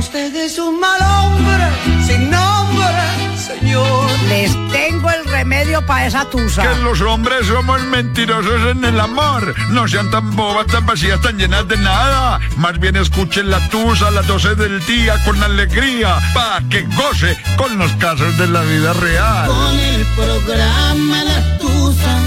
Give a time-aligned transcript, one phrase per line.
[0.00, 1.68] Usted es un mal hombre,
[2.06, 4.10] sin nombre, señor.
[4.30, 6.62] Les tengo el remedio para esa tusa.
[6.62, 9.54] Que los hombres somos mentirosos en el amor.
[9.68, 12.40] No sean tan bobas, tan vacías, tan llenas de nada.
[12.56, 16.16] Más bien escuchen la tusa a las 12 del día con alegría.
[16.32, 19.48] para que goce con los casos de la vida real.
[19.48, 22.18] Con el programa La Tusa,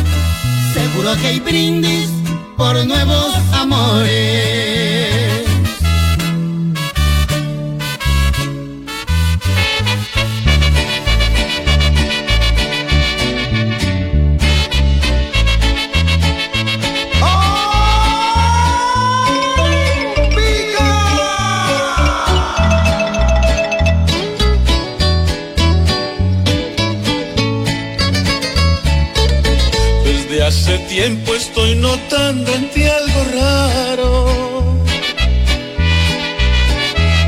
[0.76, 2.12] seguro que hay brindis
[2.55, 4.73] por nuevos amores.
[31.03, 34.09] Tiempo estoy notando en ti algo raro.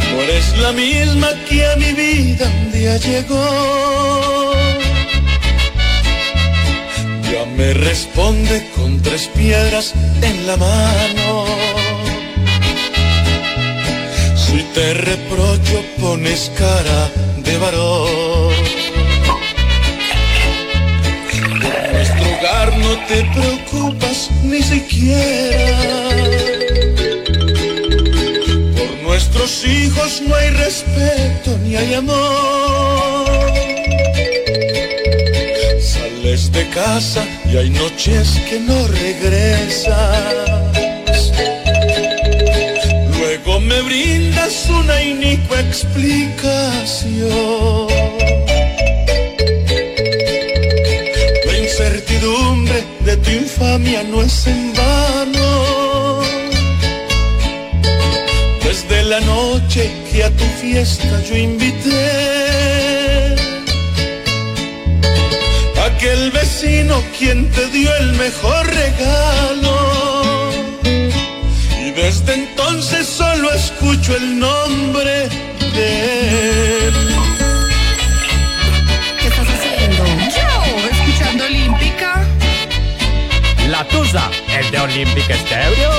[0.10, 4.54] No eres la misma que a mi vida un día llegó.
[7.30, 11.46] Ya me responde con tres piedras en la mano.
[14.44, 17.12] Si te reprocho pones cara
[17.44, 18.55] de varón.
[23.08, 25.80] Te preocupas ni siquiera.
[28.78, 33.26] Por nuestros hijos no hay respeto ni hay amor.
[35.80, 40.52] Sales de casa y hay noches que no regresas.
[43.18, 47.95] Luego me brindas una inicua explicación
[53.26, 56.22] tu infamia no es en vano.
[58.64, 62.06] Desde la noche que a tu fiesta yo invité,
[65.88, 69.76] aquel vecino quien te dio el mejor regalo.
[71.86, 75.30] Y desde entonces solo escucho el nombre
[75.76, 75.88] de
[76.62, 76.65] él.
[83.78, 85.92] La Tusa, el de Olympic Stereo.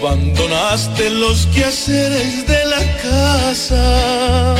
[0.00, 4.54] Abandonaste los quehaceres de la casa.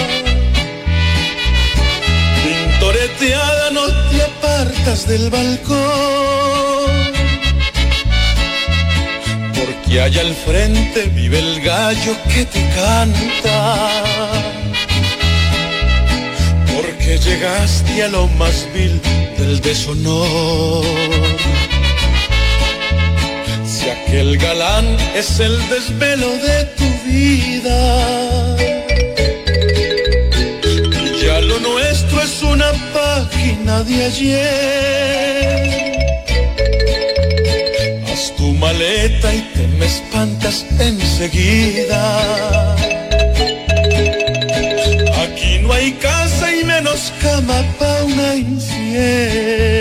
[2.45, 6.18] Pintoreteada no te apartas del balcón
[9.91, 14.03] y allá al frente vive el gallo que te canta.
[16.75, 19.01] Porque llegaste a lo más vil
[19.39, 20.85] del deshonor.
[23.65, 28.57] Si aquel galán es el desvelo de tu vida.
[31.05, 35.88] Y ya lo nuestro es una página de ayer
[38.59, 42.03] maleta y te me espantas enseguida.
[45.25, 49.79] Aquí no hay casa y menos cama pa' una infiel.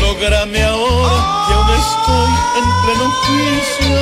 [0.00, 4.00] Lógrame ahora que aún estoy en pleno juicio.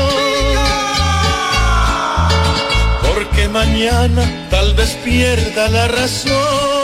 [3.06, 6.77] Porque mañana tal vez pierda la razón.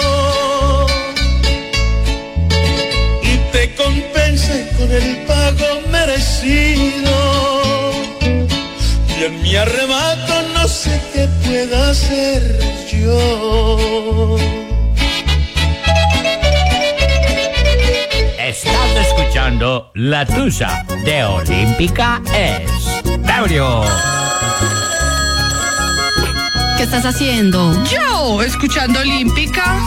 [9.24, 12.58] Y en mi arrebato no sé qué pueda hacer
[12.90, 14.36] yo.
[18.38, 22.70] Estás escuchando La Tusa de Olímpica es
[26.76, 27.72] ¿Qué estás haciendo?
[27.84, 29.80] Yo, escuchando Olímpica.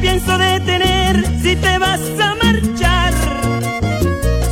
[0.00, 3.12] Pienso detener si te vas a marchar,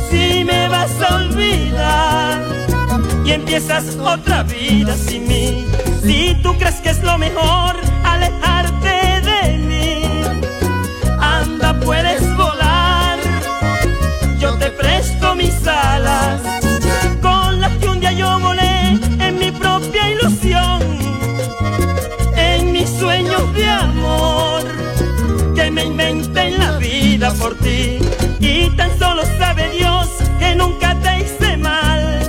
[0.09, 2.41] si me vas a olvidar
[3.25, 5.65] y empiezas otra vida sin mí.
[6.03, 7.75] Si tú crees que es lo mejor
[28.39, 30.09] Y tan solo sabe Dios
[30.39, 32.19] que nunca te hice mal.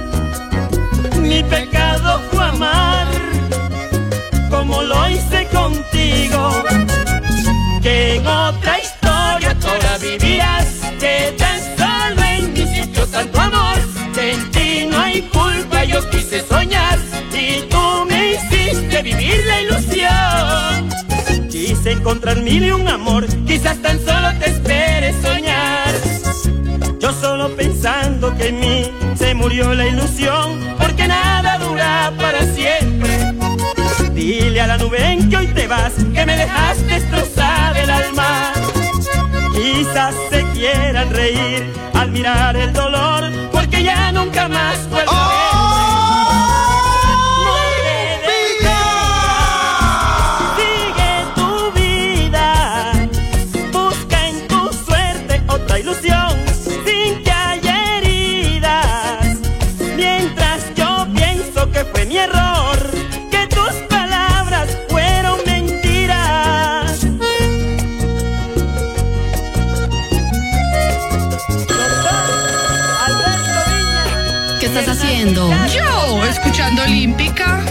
[1.23, 3.07] Mi pecado fue amar
[4.51, 6.63] como lo hice contigo.
[7.83, 10.67] Que en otra historia toda vivirás,
[11.01, 13.79] que tan solo en mi sitio tanto amor.
[14.15, 16.99] Que en ti no hay culpa, yo quise soñar
[17.33, 20.91] y tú me hiciste vivir la ilusión.
[21.51, 24.36] Quise encontrar mil y un amor, quizás tan solo
[28.37, 33.35] que en mí se murió la ilusión, porque nada dura para siempre.
[34.13, 38.53] Dile a la nube en que hoy te vas, que me dejaste destrozar el alma.
[39.55, 45.56] Quizás se quieran reír al mirar el dolor, porque ya nunca más vuelvo
[76.87, 77.66] Olímpica.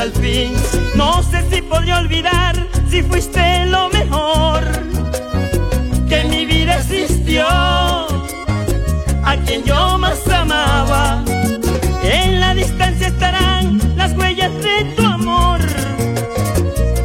[0.00, 0.52] Hasta fin.
[0.94, 2.54] No sé si podré olvidar
[2.88, 4.62] si fuiste lo mejor
[6.08, 11.24] que en mi vida existió a quien yo más amaba.
[12.02, 15.60] En la distancia estarán las huellas de tu amor,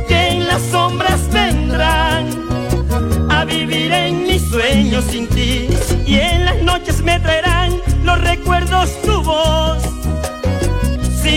[0.08, 2.28] que en las sombras vendrán
[3.30, 5.70] a vivir en mis sueños sin ti.
[6.06, 7.72] Y en las noches me traerán
[8.04, 9.79] los recuerdos tu voz.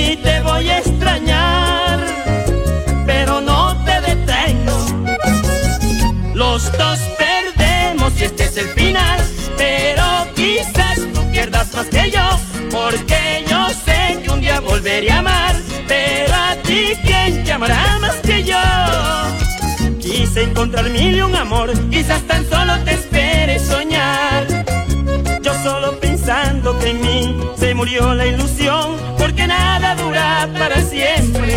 [0.03, 2.01] Te voy a extrañar,
[3.07, 4.77] pero no te detengo.
[6.35, 9.21] Los dos perdemos y este es el final.
[9.57, 10.05] Pero
[10.35, 12.27] quizás tú pierdas más que yo.
[12.71, 15.55] Porque yo sé que un día volveré a amar.
[15.87, 18.59] Pero a ti, ¿quién te amará más que yo?
[20.01, 21.73] Quise encontrar mil y un amor.
[21.91, 22.95] Quizás tan solo te
[26.63, 28.97] que en mí se murió la ilusión.
[29.19, 31.55] Porque nada dura para siempre.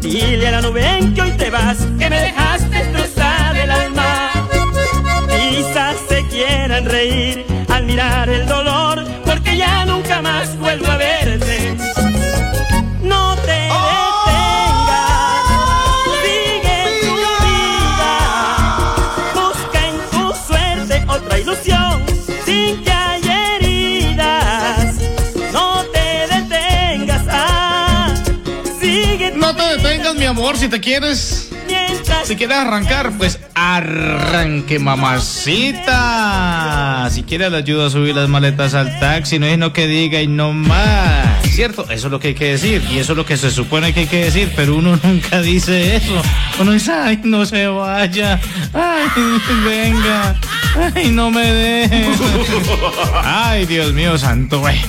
[0.00, 4.30] Dile a la nube en que hoy te vas, que me dejaste destrozar el alma.
[5.28, 11.23] Quizás se quieran reír al mirar el dolor, porque ya nunca más vuelvo a verte.
[30.24, 31.50] Mi amor, si te quieres.
[32.24, 35.90] Si quieres arrancar, pues arranque, mamacita.
[37.10, 39.38] Si quieres, le ayudo a subir las maletas al taxi.
[39.38, 41.42] No es no que diga y no más.
[41.50, 41.82] ¿Cierto?
[41.90, 42.82] Eso es lo que hay que decir.
[42.90, 44.50] Y eso es lo que se supone que hay que decir.
[44.56, 46.22] Pero uno nunca dice eso.
[46.58, 48.40] Uno dice, ay, no se vaya.
[48.72, 49.08] Ay,
[49.66, 50.40] venga.
[50.94, 52.08] Ay, no me deje.
[53.22, 54.80] Ay, Dios mío, santo, güey.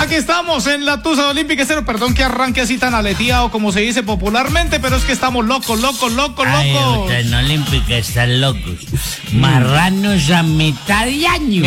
[0.00, 1.84] Aquí estamos en la Tusa Olímpica Cero.
[1.84, 5.80] Perdón que arranque así tan aleteado como se dice popularmente, pero es que estamos locos,
[5.80, 7.10] locos, locos, locos.
[7.10, 8.86] en Olímpica están locos.
[9.32, 11.62] Marranos a mitad de año.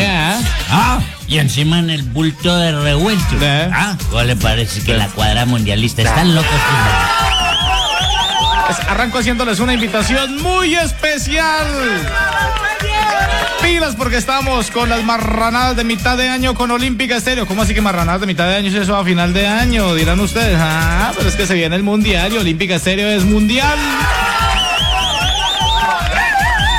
[0.69, 3.37] Ah, y encima en el bulto de revuelto.
[3.39, 3.69] Ya.
[3.73, 6.49] Ah, ¿cómo le parece que la cuadra mundialista están locos?
[8.65, 11.67] Pues arranco haciéndoles una invitación muy especial.
[13.61, 17.45] Pilas porque estamos con las marranadas de mitad de año con Olímpica Estéreo.
[17.45, 19.93] ¿Cómo así que marranadas de mitad de año si eso a final de año?
[19.93, 20.57] Dirán ustedes.
[20.59, 23.77] Ah, pero es que se viene el mundial y Olímpica Estéreo es mundial.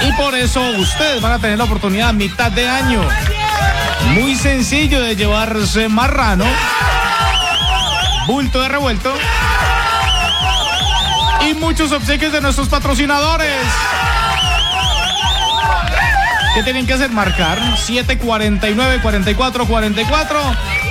[0.06, 3.00] Y por eso ustedes van a tener la oportunidad mitad de año.
[4.14, 6.44] Muy sencillo de llevarse marrano,
[8.26, 9.14] bulto de revuelto
[11.48, 13.56] y muchos obsequios de nuestros patrocinadores.
[16.54, 17.10] ¿Qué tienen que hacer?
[17.10, 20.36] Marcar 749-4444.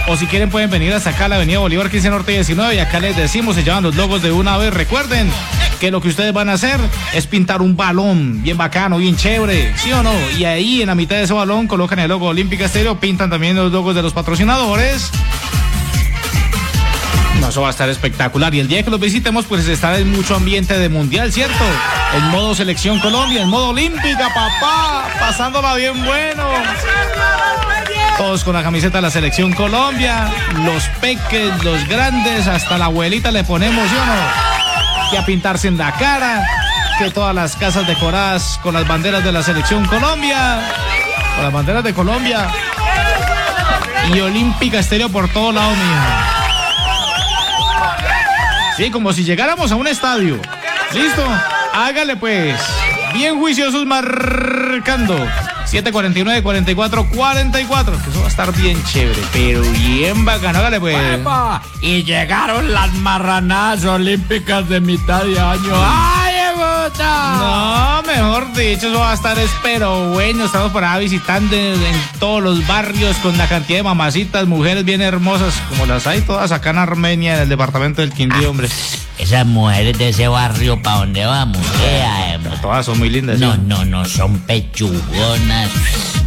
[0.07, 2.79] O si quieren pueden venir hasta acá a la avenida Bolívar 15 Norte 19 y
[2.79, 4.73] acá les decimos, se llevan los logos de una vez.
[4.73, 5.29] Recuerden
[5.79, 6.79] que lo que ustedes van a hacer
[7.13, 10.13] es pintar un balón bien bacano, bien chévere, ¿sí o no?
[10.35, 13.55] Y ahí en la mitad de ese balón colocan el logo Olímpica Estéreo, pintan también
[13.55, 15.11] los logos de los patrocinadores.
[17.51, 18.55] Eso va a estar espectacular.
[18.55, 21.65] Y el día que los visitemos, pues estará en mucho ambiente de mundial, ¿cierto?
[22.15, 25.09] En modo selección Colombia, en modo olímpica, papá.
[25.19, 26.45] Pasándola bien bueno.
[28.17, 30.31] Todos con la camiseta de la selección Colombia.
[30.63, 35.11] Los peques, los grandes, hasta la abuelita le ponemos, ¿sí no?
[35.11, 36.47] Que a pintarse en la cara.
[36.99, 40.61] Que todas las casas decoradas con las banderas de la selección Colombia.
[41.35, 42.47] Con las banderas de Colombia.
[44.15, 46.40] Y Olímpica Estéreo por todo lado, mija.
[48.81, 50.41] Sí, como si llegáramos a un estadio.
[50.91, 51.23] ¿Listo?
[51.71, 52.59] Hágale pues.
[53.13, 55.15] Bien juiciosos marcando.
[55.65, 59.21] 749 44 44 Que eso va a estar bien chévere.
[59.33, 60.57] Pero bien bacano.
[60.57, 60.97] Hágale pues.
[61.79, 65.73] Y llegaron las marranadas olímpicas de mitad de año.
[65.75, 66.30] ¡Ay,
[66.89, 70.45] No, mejor dicho, eso va a estar espero bueno.
[70.45, 74.83] Estamos por ahí visitando en, en todos los barrios con la cantidad de mamacitas, mujeres
[74.83, 78.67] bien hermosas, como las hay todas acá en Armenia, en el departamento del Quindío, hombre.
[79.19, 81.61] Esas mujeres de ese barrio, ¿pa' dónde vamos?
[81.77, 82.59] ¿Qué, Emma?
[82.59, 83.39] Todas son muy lindas.
[83.39, 83.61] No, ¿sí?
[83.67, 85.69] no, no, son pechugonas,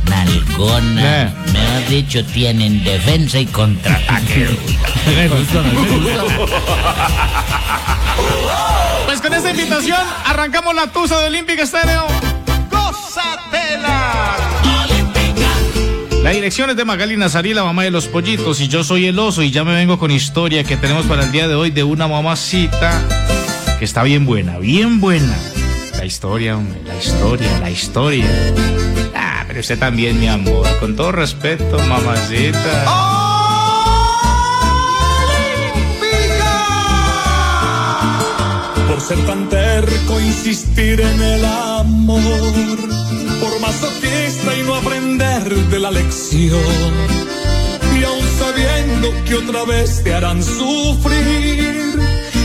[0.09, 1.05] nalgonas.
[1.05, 1.33] Eh.
[1.53, 4.57] Mejor dicho, tienen defensa y contraataque.
[5.17, 6.23] Me gusta, me gusta.
[9.23, 12.07] Con esta invitación arrancamos la tusa de Olímpica Estéreo.
[12.71, 14.37] ¡Gózatela!
[16.23, 19.19] La dirección es de Magali Nazarí, la mamá de los pollitos, y yo soy el
[19.19, 21.85] oso, y ya me vengo con historia que tenemos para el día de hoy de
[21.85, 23.01] una mamacita
[23.79, 25.37] que está bien buena, bien buena.
[25.97, 28.27] La historia, hombre, la historia, la historia.
[29.15, 33.24] Ah, pero usted también, mi amor, con todo respeto, mamacita.
[38.95, 42.23] Por ser tan terco, insistir en el amor.
[43.41, 46.93] Por masoquista y no aprender de la lección.
[47.99, 51.99] Y aún sabiendo que otra vez te harán sufrir.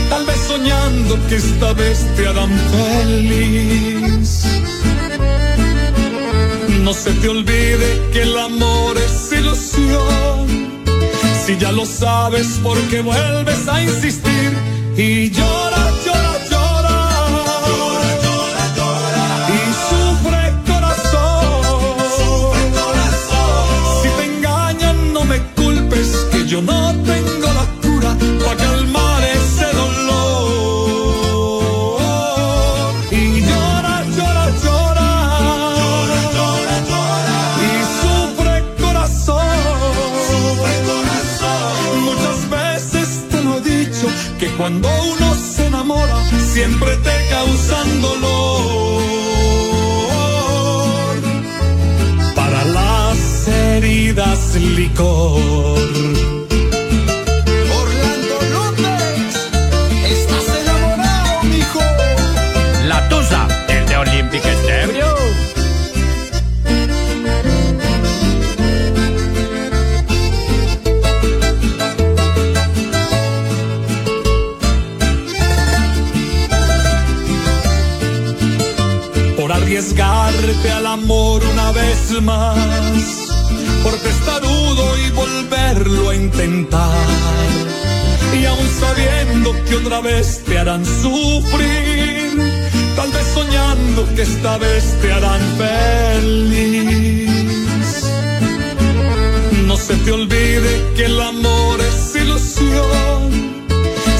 [0.08, 4.44] Tal vez soñando que esta vez te harán feliz.
[6.82, 10.48] No se te olvide que el amor es ilusión.
[11.46, 14.52] Si ya lo sabes, porque vuelves a insistir
[14.96, 15.69] y llora,
[64.48, 65.14] Estéreo.
[79.36, 83.19] por arriesgarte al amor una vez más,
[83.82, 87.06] por testarudo y volverlo a intentar,
[88.38, 92.38] y aún sabiendo que otra vez te harán sufrir,
[92.96, 97.30] tal vez soñando que esta vez te harán feliz.
[99.66, 103.20] No se te olvide que el amor es ilusión.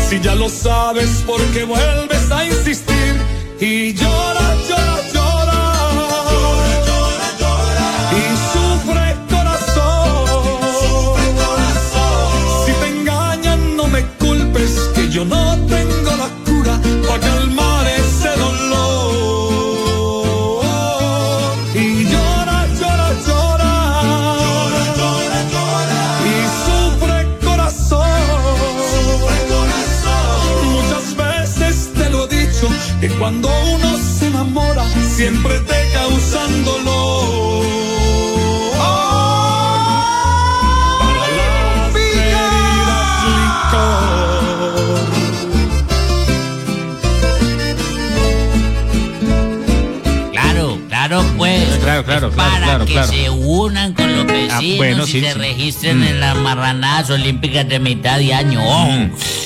[0.08, 3.16] Si ya lo sabes, porque vuelves a insistir
[3.60, 4.39] y llora,
[33.00, 34.84] que cuando uno se enamora
[35.16, 37.64] siempre te causan dolor.
[40.98, 45.10] Para las heridas licor.
[50.32, 51.64] Claro, claro, pues.
[51.82, 53.08] Claro, claro, claro, Para claro, que claro.
[53.12, 55.38] se unan con los vecinos Ah, bueno, y sí, se sí.
[55.38, 56.04] registren Mm.
[56.04, 58.60] en las marranadas olímpicas de mitad de año.
[58.62, 58.88] Oh,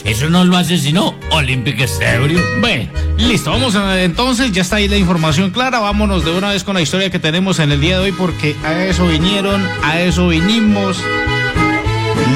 [0.04, 2.40] Eso no lo hace sino Olímpica Estéreo.
[2.60, 6.64] Bueno, listo, vamos a, entonces, ya está ahí la información clara, vámonos de una vez
[6.64, 10.00] con la historia que tenemos en el día de hoy porque a eso vinieron, a
[10.00, 11.02] eso vinimos.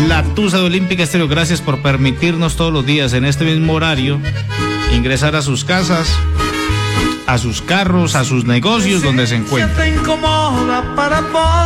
[0.06, 4.20] La Tusa de Olímpica Estéreo, gracias por permitirnos todos los días en este mismo horario
[4.94, 6.08] ingresar a sus casas,
[7.26, 9.94] a sus carros, a sus negocios donde se encuentren,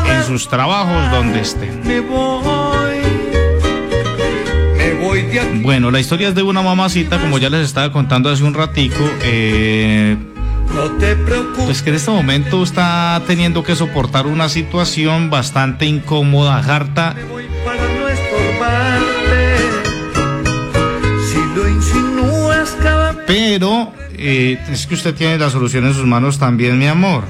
[0.08, 1.80] en sus trabajos donde estén.
[5.62, 9.10] Bueno, la historia es de una mamacita, como ya les estaba contando hace un ratico,
[9.22, 10.16] eh,
[11.64, 17.14] pues que en este momento está teniendo que soportar una situación bastante incómoda, harta,
[23.26, 27.24] pero eh, es que usted tiene la solución en sus manos también, mi amor.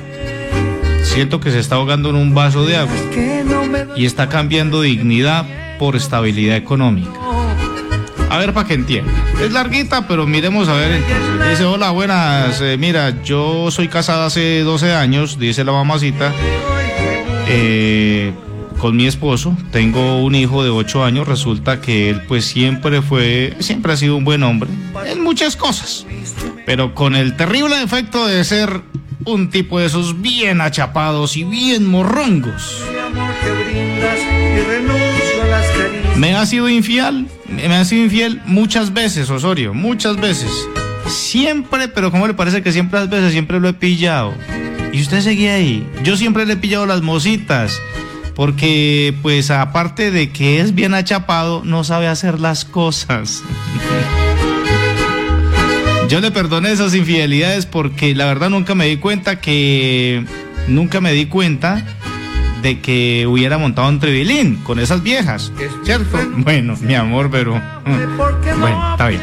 [1.05, 2.97] Siento que se está ahogando en un vaso de agua
[3.97, 5.47] y está cambiando dignidad
[5.79, 7.22] por estabilidad económica.
[8.33, 9.13] A ver, para que entienda.
[9.43, 11.03] Es larguita, pero miremos a ver.
[11.51, 12.63] Dice, hola, buenas.
[12.63, 16.33] eh, mira, yo soy casada hace 12 años, dice la mamacita,
[17.47, 18.33] eh,
[18.79, 19.55] con mi esposo.
[19.71, 21.29] Tengo un hijo de 8 años.
[21.29, 24.71] Resulta que él pues siempre fue, siempre ha sido un buen hombre
[25.07, 26.07] en muchas cosas.
[26.65, 28.81] Pero con el terrible defecto de ser
[29.27, 32.83] un tipo de esos bien achapados y bien morrongos.
[36.17, 40.51] Me ha sido infiel, me ha sido infiel muchas veces, Osorio, muchas veces.
[41.07, 44.35] Siempre, pero ¿cómo le parece que siempre las veces siempre lo he pillado?
[44.93, 45.87] Y usted seguía ahí.
[46.05, 47.81] Yo siempre le he pillado las mositas.
[48.35, 53.43] Porque, pues, aparte de que es bien achapado, no sabe hacer las cosas.
[56.09, 60.25] Yo le perdoné esas infidelidades porque la verdad nunca me di cuenta que.
[60.69, 61.85] Nunca me di cuenta
[62.63, 65.53] de que hubiera montado un tribilín con esas viejas.
[65.85, 66.19] ¿Cierto?
[66.37, 67.61] Bueno, mi amor, pero.
[68.61, 69.21] Bueno, está bien.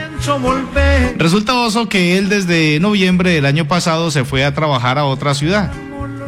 [1.17, 5.33] Resulta oso que él desde noviembre del año pasado se fue a trabajar a otra
[5.33, 5.71] ciudad.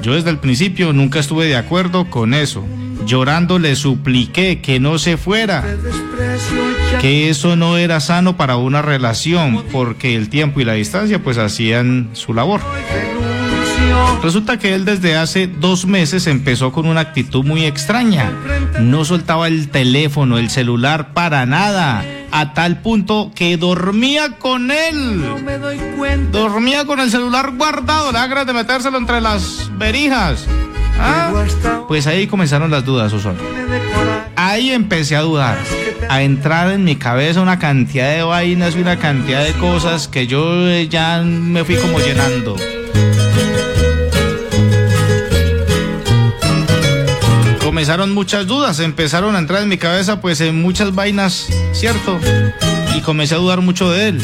[0.02, 2.66] Yo desde el principio nunca estuve de acuerdo con eso.
[3.06, 5.66] Llorando le supliqué que no se fuera,
[7.00, 11.38] que eso no era sano para una relación, porque el tiempo y la distancia pues
[11.38, 12.62] hacían su labor.
[14.24, 18.32] Resulta que él desde hace dos meses empezó con una actitud muy extraña.
[18.80, 25.22] No soltaba el teléfono, el celular para nada, a tal punto que dormía con él.
[25.22, 26.38] No me doy cuenta.
[26.38, 30.46] Dormía con el celular guardado, la de metérselo entre las verijas.
[31.00, 31.32] ¿Ah?
[31.88, 34.30] Pues ahí comenzaron las dudas, decorar.
[34.36, 35.58] Ahí empecé a dudar,
[36.10, 40.28] a entrar en mi cabeza una cantidad de vainas y una cantidad de cosas que
[40.28, 42.56] yo ya me fui como llenando.
[47.82, 52.20] Comenzaron muchas dudas, empezaron a entrar en mi cabeza pues en muchas vainas, ¿cierto?
[52.96, 54.22] Y comencé a dudar mucho de él.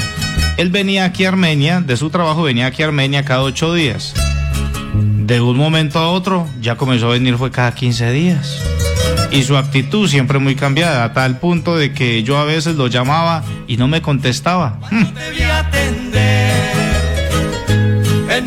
[0.57, 4.13] Él venía aquí a Armenia, de su trabajo venía aquí a Armenia cada ocho días.
[4.93, 8.61] De un momento a otro ya comenzó a venir fue cada 15 días.
[9.31, 12.85] Y su actitud siempre muy cambiada, a tal punto de que yo a veces lo
[12.85, 14.79] llamaba y no me contestaba.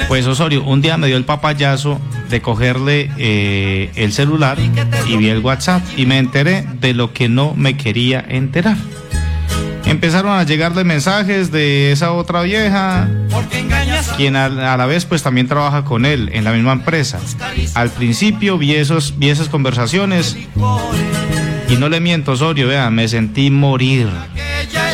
[0.09, 4.59] Pues Osorio, un día me dio el papayazo de cogerle eh, el celular
[5.07, 8.77] y vi el WhatsApp y me enteré de lo que no me quería enterar.
[9.85, 13.09] Empezaron a llegarle mensajes de esa otra vieja,
[14.17, 17.19] quien a, a la vez pues también trabaja con él en la misma empresa.
[17.75, 20.37] Al principio vi, esos, vi esas conversaciones
[21.69, 24.09] y no le miento, Osorio, vea, me sentí morir.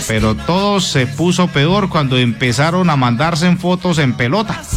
[0.08, 4.60] Pero todo se puso peor cuando empezaron a mandarse en fotos en pelota.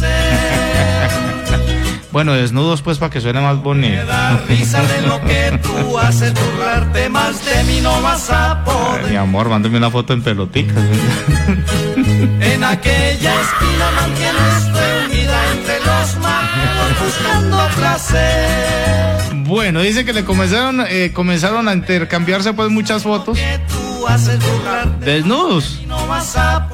[2.12, 4.02] Bueno, desnudos pues para que suene más bonito.
[4.48, 9.10] risa de lo que tú haces burlarte más de mí no vas a Ay, poder
[9.12, 10.74] mi amor, mándame una foto en pelotica.
[12.40, 14.69] en aquella esquina mantienes
[17.02, 23.38] buscando placer Bueno, dice que le comenzaron, eh, comenzaron a intercambiarse pues muchas fotos
[25.00, 25.80] desnudos.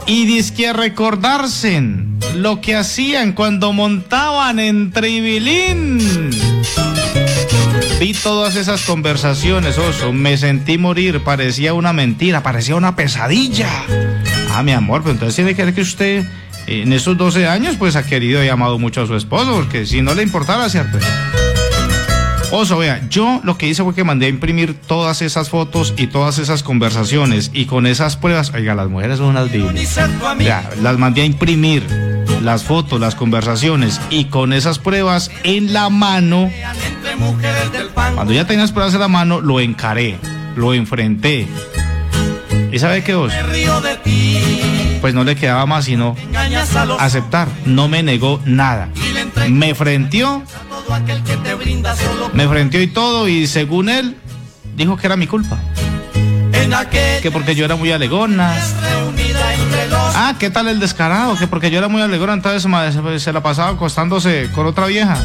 [0.07, 1.83] Y dizque a recordarse
[2.35, 6.31] lo que hacían cuando montaban en Tribilín.
[7.99, 10.13] Vi todas esas conversaciones, oso.
[10.13, 11.23] Me sentí morir.
[11.25, 13.71] Parecía una mentira, parecía una pesadilla.
[14.53, 16.25] Ah, mi amor, pero entonces tiene que ver que usted
[16.67, 20.03] en esos 12 años pues ha querido y amado mucho a su esposo, porque si
[20.03, 20.99] no le importara, ¿cierto?
[22.53, 26.07] Oso, vea, yo lo que hice fue que mandé a imprimir todas esas fotos y
[26.07, 29.51] todas esas conversaciones y con esas pruebas, oiga, las mujeres son unas
[30.39, 31.85] Ya, las mandé a imprimir,
[32.43, 36.51] las fotos, las conversaciones y con esas pruebas en la mano,
[38.15, 40.17] cuando ya tenía las pruebas en la mano, lo encaré,
[40.55, 41.49] lo enfrenté.
[42.73, 43.33] ¿Y sabe qué os?
[45.07, 46.17] Pues no le quedaba más sino
[46.99, 47.47] aceptar.
[47.65, 48.89] No me negó nada.
[49.49, 50.43] Me frenteó,
[52.33, 54.17] me frenteó y todo y según él,
[54.75, 55.61] dijo que era mi culpa.
[56.91, 58.53] que Que porque yo era muy alegona.
[60.17, 61.37] Ah, ¿qué tal el descarado?
[61.37, 62.69] Que porque yo era muy alegona, entonces
[63.23, 65.19] se, la pasaba acostándose con otra vieja.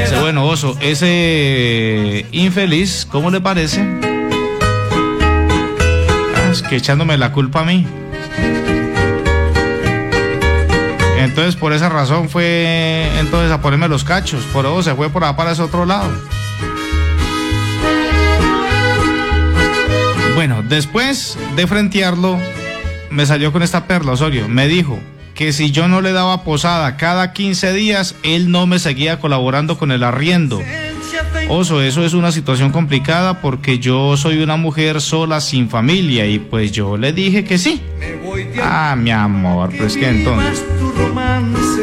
[0.00, 3.88] Dice, bueno, oso, ese infeliz, ¿cómo le parece?
[6.34, 7.86] Ah, es que echándome la culpa a mí.
[11.20, 14.44] Entonces, por esa razón fue entonces a ponerme los cachos.
[14.52, 16.10] Por eso se fue por allá para ese otro lado.
[20.34, 22.38] Bueno, después de frentearlo,
[23.10, 24.48] me salió con esta perla, Osorio.
[24.48, 24.98] Me dijo
[25.34, 29.76] que si yo no le daba posada cada 15 días, él no me seguía colaborando
[29.76, 30.62] con el arriendo.
[31.48, 36.38] Oso, eso es una situación complicada porque yo soy una mujer sola sin familia y
[36.38, 37.82] pues yo le dije que sí.
[38.62, 40.64] Ah, mi amor, pues que entonces.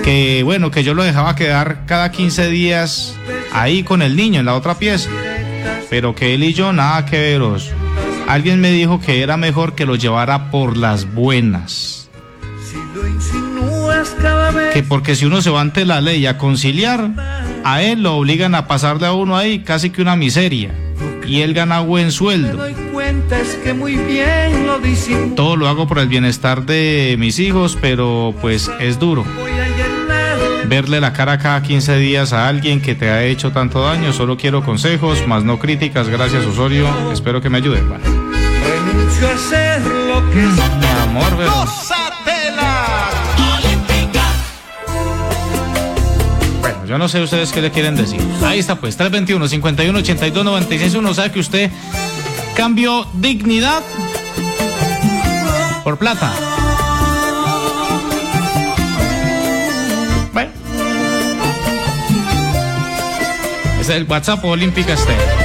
[0.03, 3.15] Que bueno, que yo lo dejaba quedar cada 15 días
[3.51, 5.09] ahí con el niño en la otra pieza.
[5.89, 7.71] Pero que él y yo nada que veros.
[8.27, 12.09] Alguien me dijo que era mejor que lo llevara por las buenas.
[14.73, 17.11] Que porque si uno se va ante la ley a conciliar,
[17.63, 20.71] a él lo obligan a pasarle a uno ahí casi que una miseria.
[21.27, 22.57] Y él gana buen sueldo.
[25.35, 29.25] Todo lo hago por el bienestar de mis hijos, pero pues es duro.
[30.67, 34.35] Verle la cara cada 15 días a alguien que te ha hecho tanto daño, solo
[34.35, 36.09] quiero consejos, más no críticas.
[36.09, 37.81] Gracias Osorio, espero que me ayude.
[37.81, 41.96] Bueno, renuncio a hacer lo que mi amor, pero-
[46.87, 48.21] yo no sé ustedes qué le quieren decir.
[48.43, 51.71] Ahí está pues, 321 51 82 96 1 sabe que usted
[52.55, 53.83] cambió dignidad
[55.83, 56.33] por plata.
[60.33, 60.51] Bueno.
[63.81, 65.36] Es el WhatsApp Olímpica este.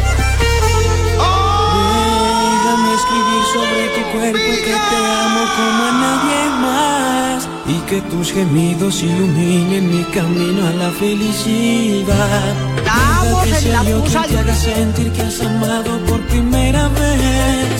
[7.92, 12.54] Que tus gemidos iluminen mi camino a la felicidad.
[13.44, 17.76] Que en la yo quien te haga sentir que has amado por primera vez.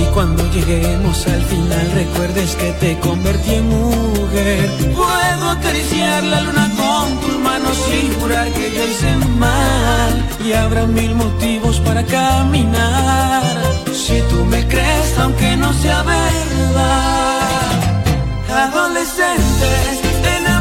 [0.00, 4.70] Y cuando lleguemos al final recuerdes que te convertí en mujer.
[4.94, 9.12] Puedo acariciar la luna con tus manos y jurar que yo hice
[9.44, 10.12] mal.
[10.46, 13.42] Y habrá mil motivos para caminar.
[13.92, 17.37] Si tú me crees, aunque no sea verdad.
[18.58, 20.57] Adolescentes enamorados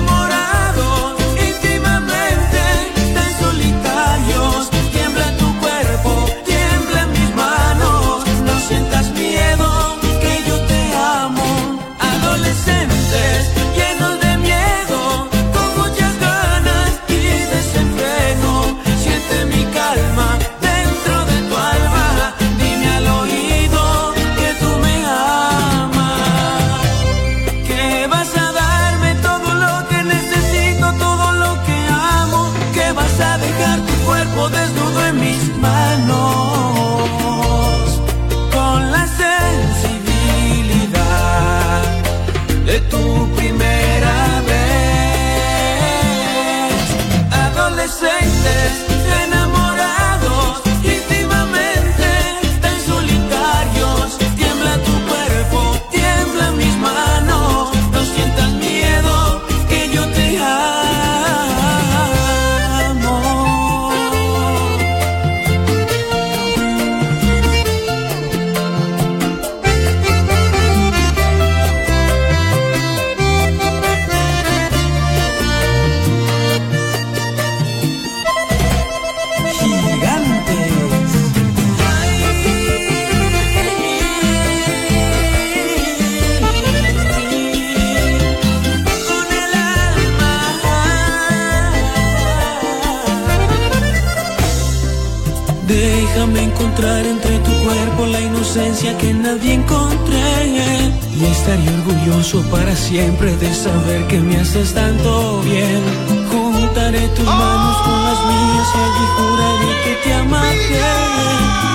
[102.97, 105.83] siempre de saber que me haces tanto bien.
[106.31, 108.69] Juntaré tus manos con las mías
[109.03, 110.85] y juraré que te amaré.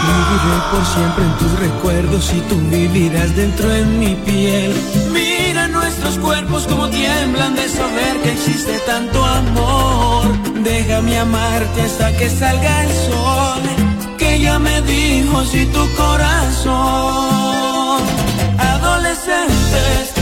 [0.09, 4.73] Viviré por siempre en tus recuerdos y tú vivirás dentro en mi piel.
[5.13, 10.25] Mira nuestros cuerpos como tiemblan de saber que existe tanto amor.
[10.65, 13.63] Déjame amarte hasta que salga el sol.
[14.19, 16.73] Que ya me dijo si tu corazón.
[18.59, 20.22] Adolescentes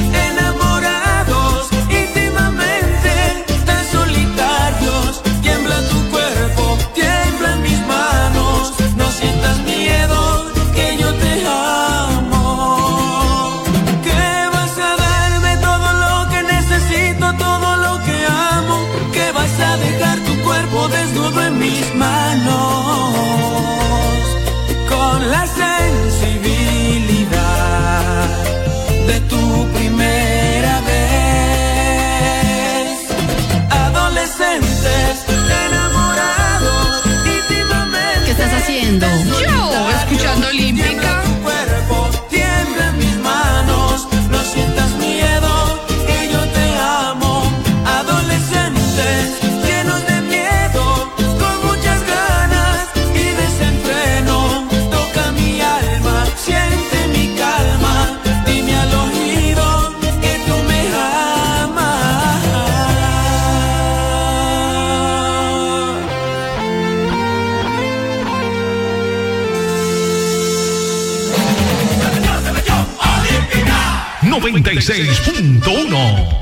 [74.40, 76.40] 96.1.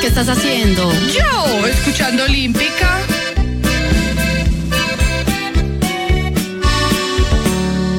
[0.00, 0.92] ¿Qué estás haciendo?
[1.14, 3.00] Yo, escuchando Olímpica.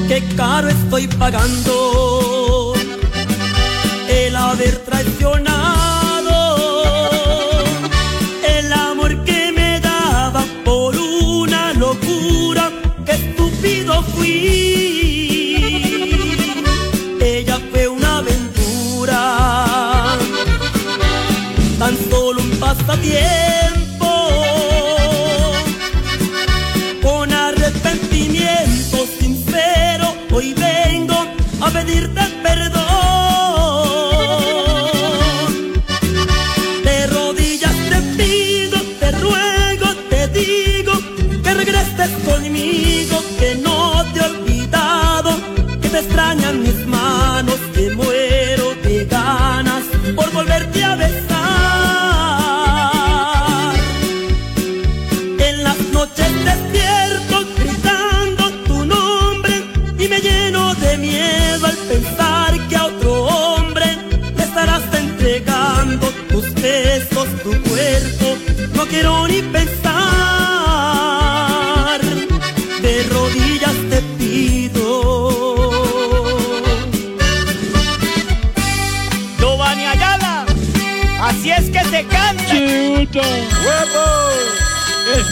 [0.06, 2.74] Qué caro estoy pagando
[4.08, 4.84] el haber
[22.92, 23.59] un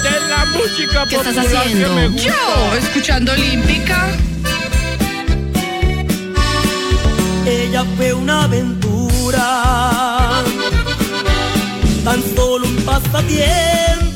[0.04, 1.88] Es la música ¿Qué estás haciendo?
[1.88, 2.28] que me gusta.
[2.28, 4.08] Yo, escuchando Olímpica.
[7.46, 10.42] Ella fue una aventura,
[12.04, 14.07] tan solo un pasatiempo.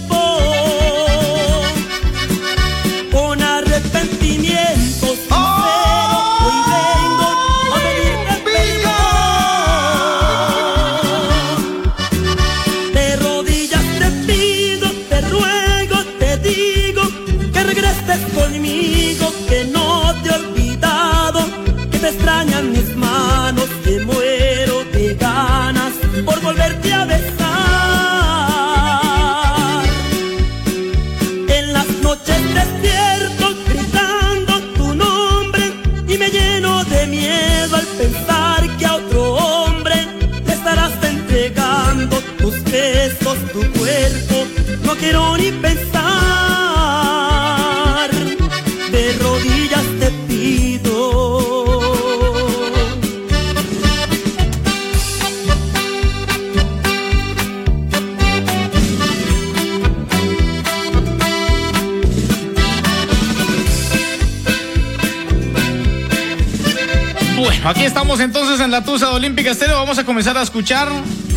[68.60, 69.76] En la Tusa de Olímpica Estéreo.
[69.76, 70.86] Vamos a comenzar a escuchar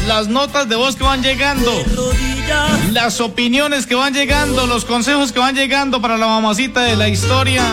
[0.06, 1.72] las notas de voz que van llegando,
[2.92, 7.08] las opiniones que van llegando, los consejos que van llegando para la mamacita de la
[7.08, 7.64] historia.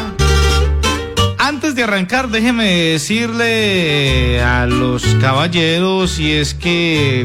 [1.39, 7.25] Antes de arrancar, déjeme decirle a los caballeros si es que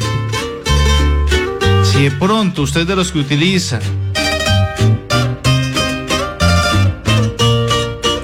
[1.84, 3.80] si de pronto usted de los que utiliza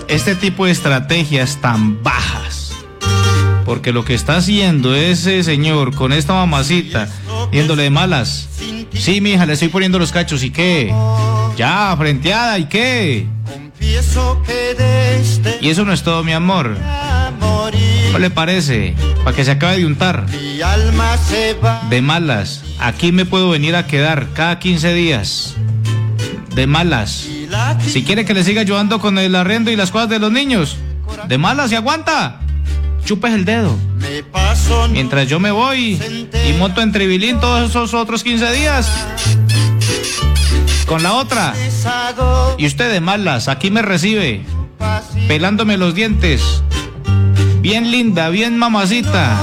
[0.07, 2.32] este tipo de estrategias tan bajas.
[3.73, 7.09] Porque lo que está haciendo ese señor con esta mamacita,
[7.51, 8.47] yéndole de malas.
[8.93, 10.43] Sí, mija, le estoy poniendo los cachos.
[10.43, 10.93] ¿Y qué?
[11.57, 13.25] Ya, frenteada, ¿y qué?
[15.59, 16.77] Y eso no es todo, mi amor.
[18.11, 18.93] ¿No le parece?
[19.23, 20.27] Para que se acabe de untar.
[21.89, 22.63] De malas.
[22.77, 25.55] Aquí me puedo venir a quedar cada 15 días.
[26.53, 27.27] De malas.
[27.87, 30.77] Si quiere que le siga ayudando con el arrendo y las cosas de los niños.
[31.27, 32.42] De malas, y aguanta.
[33.05, 33.77] Chupes el dedo.
[34.91, 35.99] Mientras yo me voy
[36.47, 38.89] y monto en Tribilín todos esos otros 15 días.
[40.85, 41.53] Con la otra.
[42.57, 44.45] Y usted de malas, aquí me recibe.
[45.27, 46.63] Pelándome los dientes.
[47.61, 49.37] Bien linda, bien mamacita.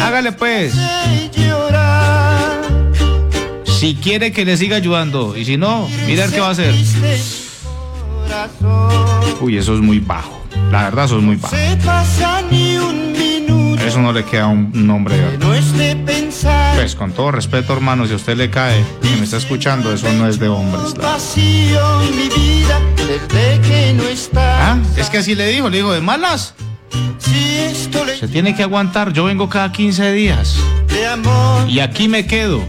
[0.00, 0.74] Hágale pues.
[3.64, 5.36] Si quiere que le siga ayudando.
[5.36, 6.74] Y si no, mira qué va a hacer.
[9.40, 10.41] Uy, eso es muy bajo.
[10.72, 11.54] La verdad, eso es muy bajo.
[11.54, 11.76] Eso
[14.00, 15.16] no le queda a un hombre.
[16.74, 20.10] Pues con todo respeto, hermano, si a usted le cae y me está escuchando, eso
[20.14, 20.94] no es de hombres.
[24.34, 26.54] Ah, es que así le dijo, le dijo, de malas.
[28.18, 30.56] Se tiene que aguantar, yo vengo cada 15 días.
[31.68, 32.62] Y aquí me quedo.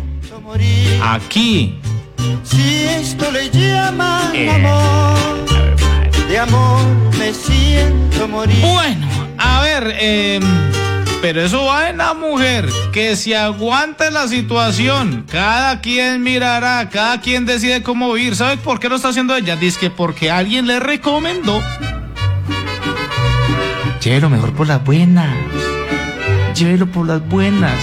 [1.02, 1.80] Aquí.
[2.44, 5.43] Si esto le llaman Eh.
[6.38, 6.82] Amor.
[7.20, 8.60] me siento morir.
[8.62, 10.40] Bueno, a ver, eh,
[11.22, 17.22] pero eso va en la mujer, que si aguante la situación, cada quien mirará, cada
[17.22, 18.36] quien decide cómo vivir.
[18.36, 19.56] ¿Sabes por qué lo está haciendo ella?
[19.56, 21.62] Dice que porque alguien le recomendó.
[24.02, 25.34] Llévelo mejor por las buenas.
[26.56, 27.80] Llévelo por las buenas.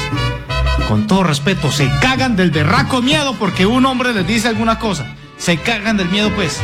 [0.86, 5.14] Con todo respeto, se cagan del berraco miedo porque un hombre les dice alguna cosa.
[5.38, 6.60] Se cagan del miedo, pues.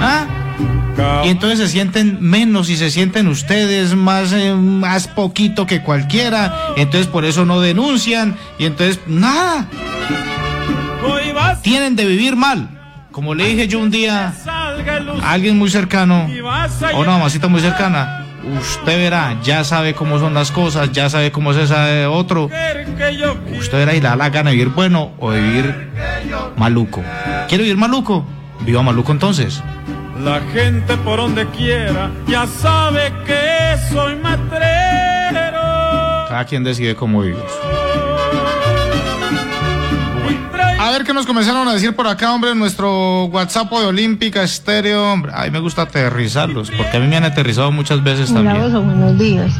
[0.00, 0.37] ¿Ah?
[1.24, 6.72] Y entonces se sienten menos y se sienten ustedes más, eh, más poquito que cualquiera.
[6.76, 8.36] Entonces por eso no denuncian.
[8.58, 9.66] Y entonces, nada.
[11.62, 12.68] Tienen de vivir mal.
[13.12, 14.32] Como le dije yo un día
[15.22, 16.28] a alguien muy cercano,
[16.94, 18.24] o una mamacita muy cercana,
[18.60, 22.48] usted verá, ya sabe cómo son las cosas, ya sabe cómo es esa de otro.
[23.58, 25.90] Usted verá y le da la gana de vivir bueno o de vivir
[26.56, 27.02] maluco.
[27.48, 28.24] ¿Quiere vivir maluco?
[28.60, 29.62] Viva maluco entonces.
[30.22, 35.60] La gente por donde quiera ya sabe que soy matrero.
[36.28, 37.38] Cada quien decide cómo vivir.
[40.80, 44.42] A ver qué nos comenzaron a decir por acá, hombre, en nuestro WhatsApp de Olímpica
[44.42, 45.12] Estéreo.
[45.12, 48.64] Hombre, ay, me gusta aterrizarlos, porque a mí me han aterrizado muchas veces Hola, también.
[48.64, 49.52] Oso, buenos días.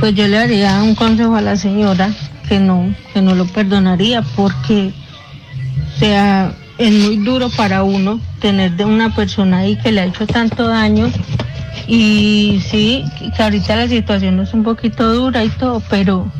[0.00, 2.10] Pues yo le daría un consejo a la señora
[2.48, 4.92] que no, que no lo perdonaría porque
[5.96, 10.04] o sea, es muy duro para uno tener de una persona ahí que le ha
[10.04, 11.10] hecho tanto daño
[11.86, 13.04] y sí,
[13.36, 16.30] que ahorita la situación es un poquito dura y todo, pero,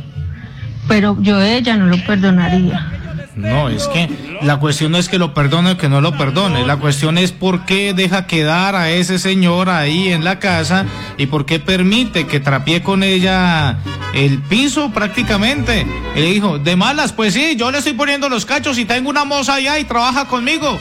[0.88, 2.90] pero yo ella no lo perdonaría.
[3.36, 4.08] No, es que
[4.40, 6.66] la cuestión no es que lo perdone o que no lo perdone.
[6.66, 10.86] La cuestión es por qué deja quedar a ese señor ahí en la casa
[11.18, 13.78] y por qué permite que trapie con ella
[14.14, 15.86] el piso prácticamente.
[16.16, 19.10] Y le dijo, de malas, pues sí, yo le estoy poniendo los cachos y tengo
[19.10, 20.78] una moza allá y trabaja conmigo.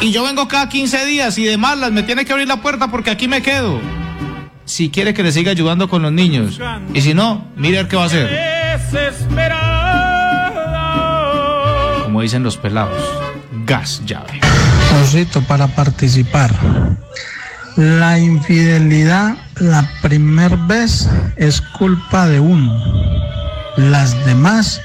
[0.00, 2.88] Y yo vengo cada 15 días y de malas me tiene que abrir la puerta
[2.88, 3.80] porque aquí me quedo.
[4.64, 6.58] Si quiere que le siga ayudando con los niños.
[6.92, 8.28] Y si no, mire qué va a hacer.
[12.22, 13.02] Dicen los pelados.
[13.66, 14.40] Gas llave.
[15.02, 16.54] Osito para participar.
[17.74, 22.80] La infidelidad la primera vez es culpa de uno.
[23.76, 24.80] Las demás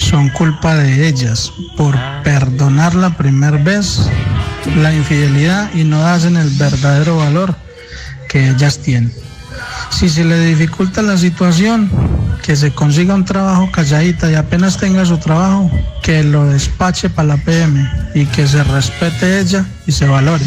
[0.00, 4.10] son culpa de ellas por perdonar la primera vez
[4.74, 7.54] la infidelidad y no hacen el verdadero valor
[8.28, 9.12] que ellas tienen.
[9.90, 11.88] Si se le dificulta la situación,
[12.40, 15.70] que se consiga un trabajo calladita y apenas tenga su trabajo,
[16.02, 20.44] que lo despache para la PM y que se respete ella y se valore.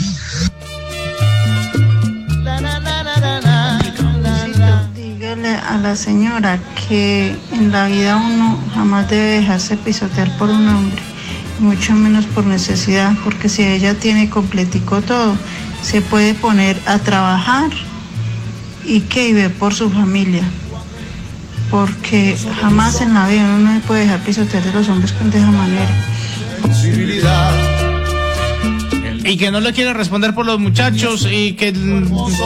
[4.96, 10.68] Dígale a la señora que en la vida uno jamás debe dejarse pisotear por un
[10.68, 11.02] hombre,
[11.60, 15.36] mucho menos por necesidad, porque si ella tiene completico todo,
[15.82, 17.70] se puede poner a trabajar
[18.86, 20.44] y que vive por su familia.
[21.74, 25.50] Porque jamás en la vida uno no puede dejar pisotear de los hombres de esa
[25.50, 25.90] manera.
[29.26, 31.74] Y que no le quiere responder por los muchachos y que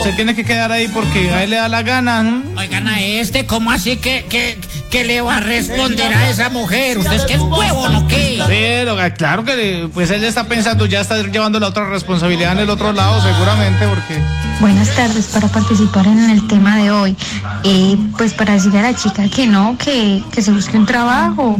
[0.01, 2.23] se tiene que quedar ahí porque a él le da la gana.
[2.23, 2.41] ¿no?
[2.55, 4.57] Oigan a este, ¿cómo así que, que,
[4.91, 6.97] que le va a responder a esa mujer?
[6.97, 8.41] ¿Usted es que es huevo, no qué?
[8.47, 12.53] Pero ah, claro que le- pues él está pensando, ya está llevando la otra responsabilidad
[12.53, 14.21] en el otro lado seguramente porque...
[14.61, 17.15] Buenas tardes para participar en el tema de hoy.
[17.63, 21.57] Eh, pues para decirle a la chica que no, que, que se busque un trabajo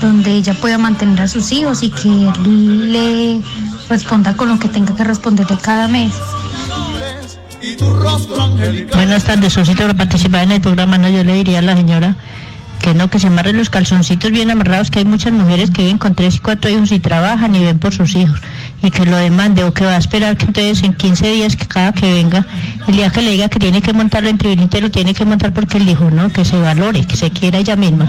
[0.00, 3.40] donde ella pueda mantener a sus hijos y que él le
[3.88, 6.12] responda con lo que tenga que responderle cada mes.
[8.94, 10.98] Buenas tardes, Sosito, para participar en el programa.
[10.98, 12.16] No, yo le diría a la señora
[12.86, 15.98] que no, que se amarre los calzoncitos bien amarrados, que hay muchas mujeres que viven
[15.98, 18.40] con tres y cuatro hijos y trabajan y ven por sus hijos.
[18.80, 21.66] Y que lo demande o que va a esperar que entonces en 15 días que
[21.66, 22.46] cada que venga,
[22.86, 25.52] el día que le diga que tiene que montarlo en tribunite, lo tiene que montar
[25.52, 28.08] porque él dijo, no, que se valore, que se quiera ella misma.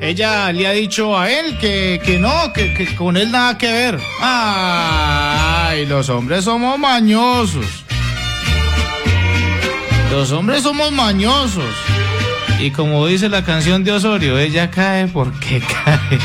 [0.00, 3.70] Ella le ha dicho a él que, que no, que, que con él nada que
[3.70, 4.00] ver.
[4.20, 7.84] Ay, los hombres somos mañosos.
[10.10, 11.93] Los hombres somos mañosos.
[12.58, 16.18] Y como dice la canción de Osorio, ella cae porque cae.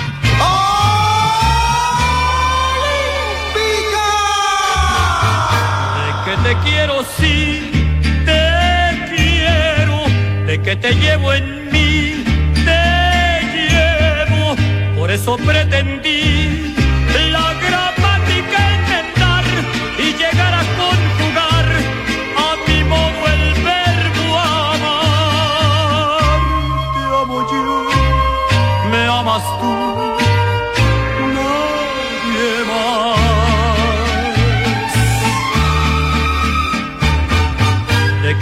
[5.96, 7.72] De que te quiero, sí,
[8.26, 10.04] te quiero.
[10.46, 12.24] De que te llevo en mí,
[12.54, 14.56] te llevo.
[14.98, 16.59] Por eso pretendí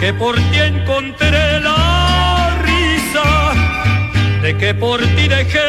[0.08, 3.52] que por ti encontré la risa,
[4.40, 5.67] de que por ti dejé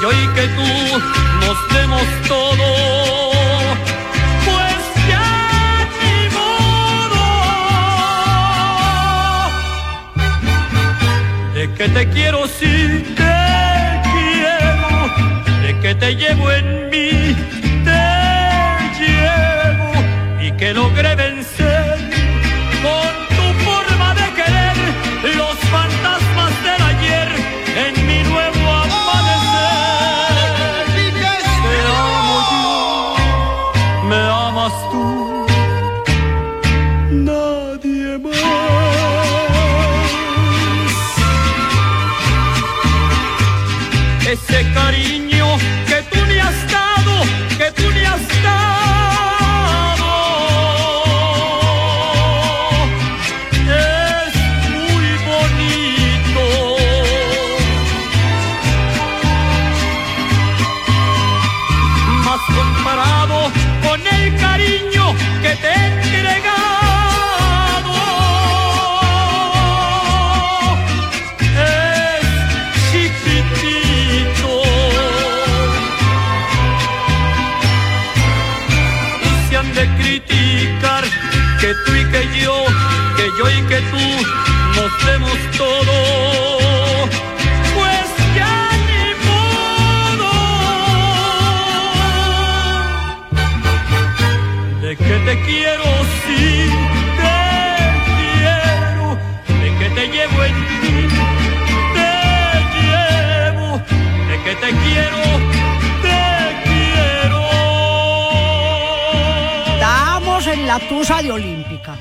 [0.00, 0.68] yo y que tú
[1.40, 2.66] nos demos todo.
[4.44, 7.24] Pues ya ni modo.
[11.54, 13.38] De que te quiero si te
[14.12, 14.90] quiero,
[15.62, 16.37] de que te llevo
[110.88, 111.96] tusa de Olímpica.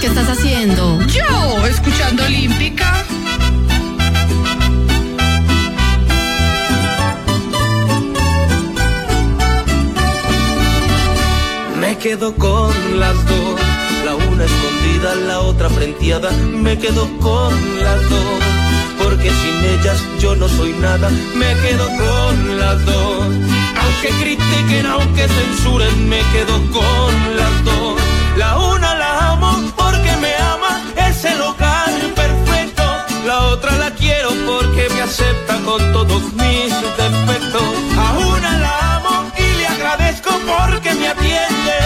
[0.00, 0.98] ¿Qué estás haciendo?
[1.06, 2.92] Yo, escuchando Olímpica.
[11.80, 13.60] Me quedo con las dos,
[14.04, 16.30] la una escondida, la otra frenteada.
[16.32, 18.55] Me quedo con las dos,
[19.02, 21.08] porque sin ellas yo no soy nada.
[21.34, 23.24] Me quedo con las dos,
[23.82, 28.00] aunque critiquen, aunque censuren, me quedo con las dos.
[28.36, 32.82] La una la amo porque me ama, es el hogar perfecto.
[33.26, 37.62] La otra la quiero porque me acepta con todos mis defectos.
[37.98, 41.76] A una la amo y le agradezco porque me atiende.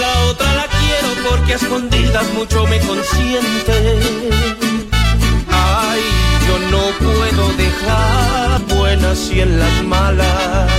[0.00, 4.77] La otra la quiero porque a escondidas mucho me consiente.
[5.98, 10.70] Ay, yo no puedo dejar buenas y en las malas.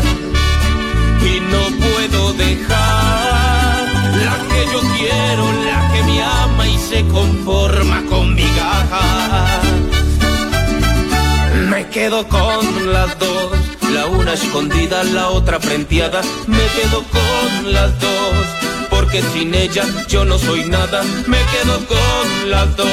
[1.22, 3.88] Y no puedo dejar
[4.26, 9.62] la que yo quiero, la que me ama y se conforma con mi gaja.
[11.70, 13.58] Me quedo con las dos,
[13.94, 16.22] la una escondida, la otra frenteada.
[16.48, 18.36] Me quedo con las dos,
[19.12, 21.02] porque sin ella yo no soy nada.
[21.26, 22.88] Me quedo con las dos,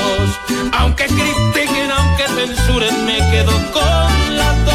[0.73, 4.75] aunque critiquen, aunque censuren, me quedo con las dos.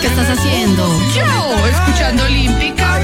[0.00, 0.86] ¿Qué estás haciendo?
[1.16, 3.00] Yo, escuchando Olímpica.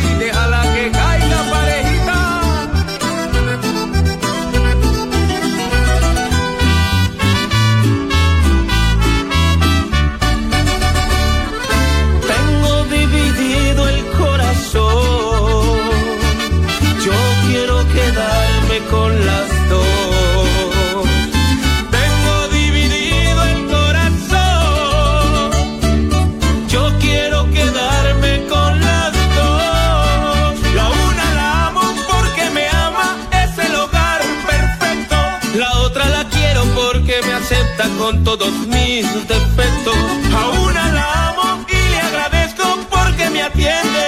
[39.02, 39.96] mis defectos.
[40.34, 44.04] Aún la amo y le agradezco porque me atiende.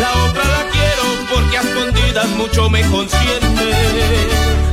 [0.00, 3.66] La otra la quiero porque a escondidas mucho me consiente.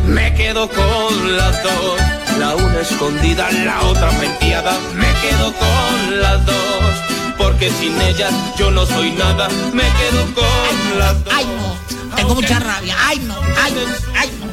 [0.05, 1.99] Me quedo con las dos.
[2.39, 4.77] La una escondida, la otra penteada.
[4.93, 6.91] Me quedo con las dos.
[7.37, 9.47] Porque sin ellas yo no soy nada.
[9.73, 11.33] Me quedo con las dos.
[11.33, 12.15] Ay, no.
[12.15, 12.95] Tengo mucha rabia.
[12.99, 13.35] Ay, no.
[13.63, 14.19] Ay, no.
[14.19, 14.46] Ay, no.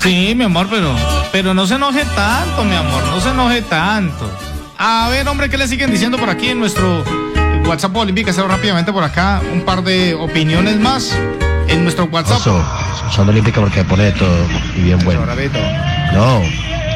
[0.00, 0.94] Sí, mi amor, pero,
[1.32, 4.30] pero no se enoje tanto, mi amor, no se enoje tanto.
[4.78, 7.02] A ver, hombre, ¿qué le siguen diciendo por aquí en nuestro
[7.66, 8.32] WhatsApp Olímpica?
[8.32, 11.16] Cero rápidamente por acá un par de opiniones más
[11.68, 12.38] en nuestro WhatsApp.
[12.38, 12.64] Oso,
[12.94, 15.26] escuchando Olímpica porque pone de todo y bien bueno.
[16.14, 16.42] No,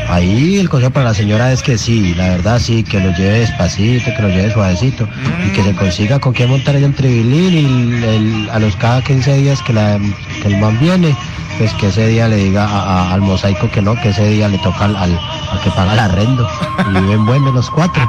[0.09, 3.41] ahí el consejo para la señora es que sí, la verdad sí, que lo lleve
[3.41, 5.09] despacito, que lo lleve suavecito
[5.47, 7.55] y que se consiga con qué montar ella un tribilín
[8.01, 9.99] y el- a los cada 15 días que, la,
[10.43, 11.17] que el man viene,
[11.59, 14.49] pues que ese día le diga a- a- al mosaico que no, que ese día
[14.49, 15.19] le toca al, al
[15.65, 16.49] que paga el arrendo
[16.91, 18.03] y viven buenos los cuatro,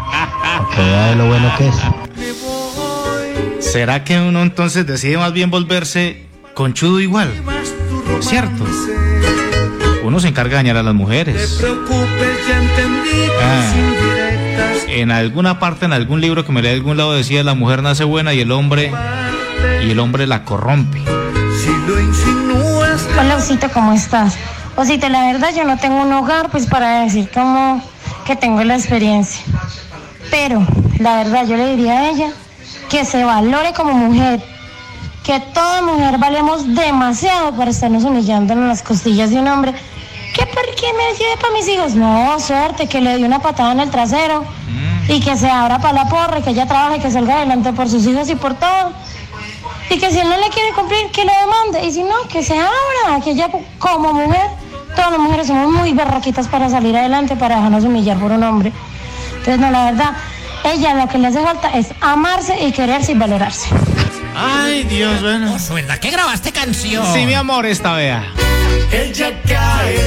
[0.75, 1.75] que vea de lo bueno que es.
[3.59, 7.29] ¿Será que uno entonces decide más bien volverse conchudo igual?
[8.19, 8.65] ¿Cierto?
[10.03, 11.59] Uno se encarga de dañar a las mujeres.
[13.41, 13.73] Ah.
[14.87, 17.81] En alguna parte, en algún libro que me leí de algún lado decía la mujer
[17.81, 18.91] nace buena y el hombre
[19.83, 20.99] y el hombre la corrompe.
[20.99, 24.35] Si lo insinúas, Hola, Osito, ¿cómo estás?
[24.75, 27.81] Osito, la verdad yo no tengo un hogar pues para decir como
[28.25, 29.43] que tengo la experiencia.
[30.29, 30.65] Pero
[30.99, 32.31] la verdad yo le diría a ella
[32.89, 34.41] que se valore como mujer.
[35.23, 39.73] Que toda mujer valemos demasiado para estarnos humillando en las costillas de un hombre.
[40.33, 41.93] ¿Qué por qué me lleve para mis hijos?
[41.95, 44.43] No, suerte, que le dio una patada en el trasero.
[45.07, 47.89] Y que se abra para la porra, y que ella trabaje, que salga adelante por
[47.89, 48.93] sus hijos y por todo.
[49.89, 51.85] Y que si él no le quiere cumplir, que lo demande.
[51.85, 53.21] Y si no, que se abra.
[53.23, 54.49] Que ella como mujer,
[54.95, 58.71] todas las mujeres somos muy berraquitas para salir adelante, para dejarnos humillar por un hombre.
[59.29, 60.13] Entonces, no, la verdad,
[60.63, 63.69] ella lo que le hace falta es amarse y quererse y valorarse.
[64.35, 65.55] Ay, Dios, bueno.
[65.73, 67.05] ¿Verdad que grabaste canción?
[67.13, 68.23] Sí, mi amor, esta vea.
[68.91, 69.97] Ella cae,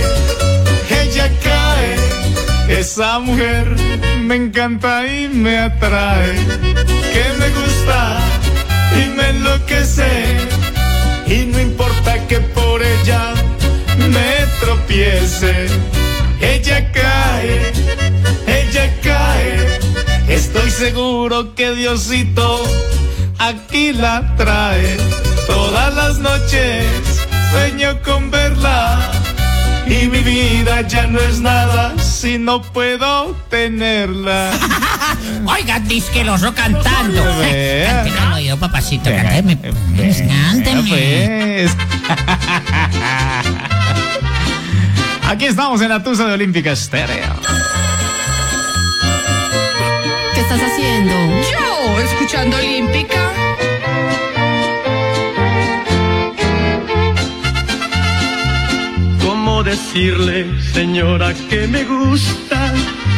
[1.02, 2.78] ella cae.
[2.78, 3.76] Esa mujer
[4.22, 6.34] me encanta y me atrae.
[7.12, 8.18] Que me gusta
[9.00, 10.08] y me enloquece.
[11.26, 13.34] Y no importa que por ella
[13.96, 15.66] me tropiece.
[16.40, 17.72] Ella cae,
[18.46, 19.78] ella cae.
[20.28, 22.62] Estoy seguro que Diosito
[23.38, 24.96] aquí la trae.
[25.46, 27.15] Todas las noches
[27.56, 29.00] sueño con verla.
[29.86, 34.50] Y mi vida ya no es nada si no puedo tenerla.
[35.46, 37.22] Oiga, disque el oso cantando.
[37.22, 39.56] Al oído, papacito, cánteme.
[39.56, 40.88] pues, Cánteme.
[40.88, 41.76] Pues.
[45.28, 47.34] Aquí estamos en la Tusa de Olímpica Estéreo.
[50.34, 51.14] ¿Qué estás haciendo?
[51.50, 53.25] Yo, escuchando Olímpica.
[59.66, 62.72] Decirle, señora, que me gusta?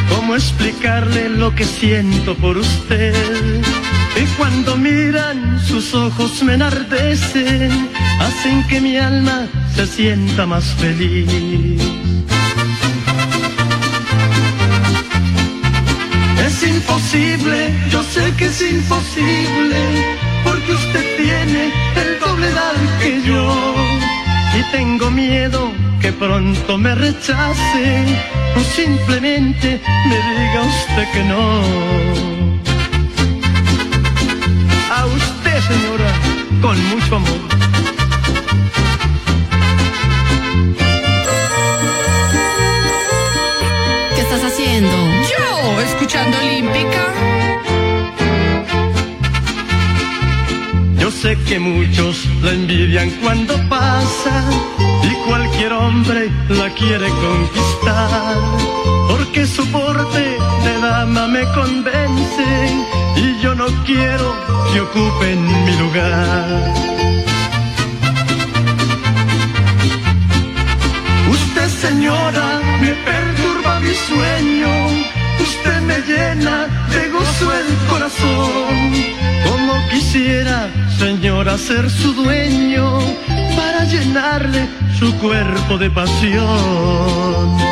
[0.08, 3.14] ¿Cómo explicarle lo que siento por usted?
[4.20, 7.70] Y cuando miran, sus ojos me enardecen,
[8.20, 11.82] hacen que mi alma se sienta más feliz.
[16.46, 19.80] Es imposible, yo sé que es imposible,
[20.44, 21.62] porque usted tiene
[22.02, 23.74] el doble edad que yo.
[24.58, 28.04] Y tengo miedo que pronto me rechace,
[28.56, 31.60] o simplemente me diga usted que no.
[34.90, 36.12] A usted, señora,
[36.60, 37.40] con mucho amor.
[44.14, 44.96] ¿Qué estás haciendo?
[45.30, 47.67] Yo, escuchando Olímpica.
[51.22, 54.34] Sé que muchos la envidian cuando pasa
[55.02, 58.36] y cualquier hombre la quiere conquistar.
[59.08, 60.24] Porque su porte
[60.64, 62.48] de dama me convence
[63.16, 64.28] y yo no quiero
[64.72, 66.74] que ocupen mi lugar.
[71.36, 74.72] Usted señora me perturba mi sueño,
[75.48, 78.80] usted me llena de gozo el corazón.
[79.48, 80.68] Como quisiera,
[80.98, 82.98] señora, ser su dueño
[83.56, 84.68] para llenarle
[84.98, 87.67] su cuerpo de pasión.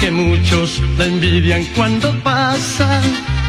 [0.00, 3.00] que muchos la envidian cuando pasa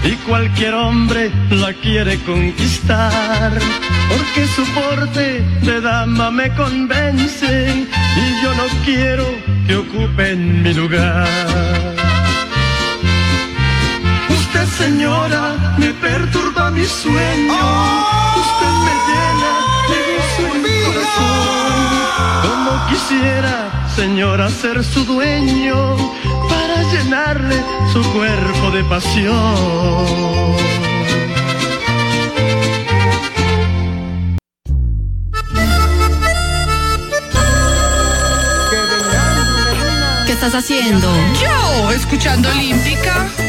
[0.03, 3.51] y cualquier hombre la quiere conquistar.
[4.09, 7.85] Porque su porte de dama me convence
[8.15, 9.25] y yo no quiero
[9.67, 11.27] que ocupen mi lugar.
[14.29, 18.33] Usted señora me perturba mi sueño, ¡Oh!
[18.45, 19.51] usted me llena
[19.89, 22.47] de gozo en mi corazón.
[22.47, 23.55] Como quisiera
[23.95, 25.97] señora ser su dueño
[26.91, 30.57] llenarle su cuerpo de pasión.
[40.25, 41.07] ¿Qué estás haciendo?
[41.41, 43.46] Yo, escuchando Olímpica.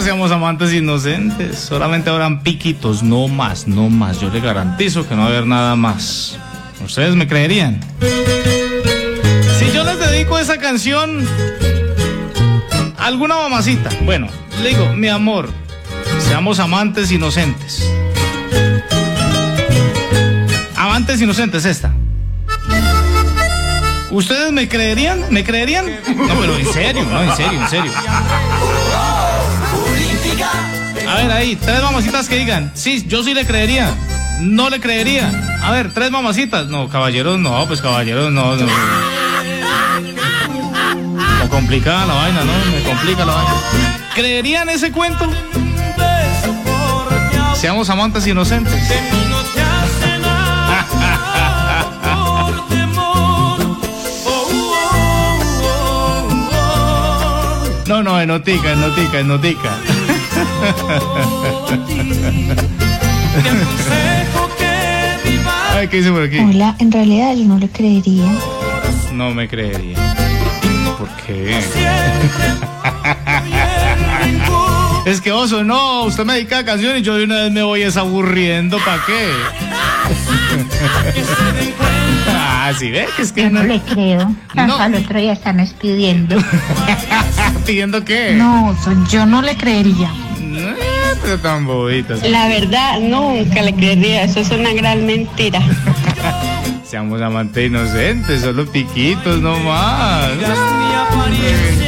[0.00, 1.58] Seamos amantes inocentes.
[1.58, 4.20] Solamente habrán piquitos, no más, no más.
[4.20, 6.38] Yo le garantizo que no va a haber nada más.
[6.84, 7.80] ¿Ustedes me creerían?
[9.58, 11.26] Si yo les dedico esa canción
[12.98, 14.28] alguna mamacita, bueno,
[14.62, 15.48] le digo, mi amor,
[16.20, 17.82] seamos amantes inocentes.
[20.76, 21.92] Amantes inocentes, esta.
[24.10, 25.24] ¿Ustedes me creerían?
[25.30, 25.86] ¿Me creerían?
[25.86, 27.92] No, pero en serio, no, en serio, en serio.
[31.08, 33.94] A ver, ahí, tres mamacitas que digan, sí, yo sí le creería.
[34.40, 35.58] No le creería.
[35.62, 36.66] A ver, tres mamacitas.
[36.66, 38.66] No, caballeros, no, pues caballeros, no, no.
[41.42, 42.52] Me complicada la vaina, ¿no?
[42.70, 43.54] Me complica la vaina.
[44.14, 45.26] ¿Creerían ese cuento?
[47.56, 48.74] Seamos amantes inocentes.
[57.88, 59.70] No, no, enotica, enotica, enotica.
[65.74, 66.38] Ay, ¿qué dice por aquí?
[66.38, 68.24] Hola, en realidad yo no le creería.
[69.12, 69.96] No me creería.
[70.98, 71.58] ¿Por qué?
[75.06, 77.62] Es que oso, no, usted me dedica a canción y yo de una vez me
[77.62, 79.30] voy desaburriendo, ¿para qué?
[82.30, 84.34] ah, sí, ve que es que Yo no le creo.
[84.54, 86.36] Al otro día están pidiendo.
[87.64, 88.34] ¿Pidiendo qué?
[88.34, 90.10] No, so- yo no le creería.
[90.58, 92.22] Eh, tan bobitas.
[92.28, 95.60] La verdad, nunca le creería, eso es una gran mentira.
[96.84, 100.30] Seamos amantes inocentes, solo piquitos, no más.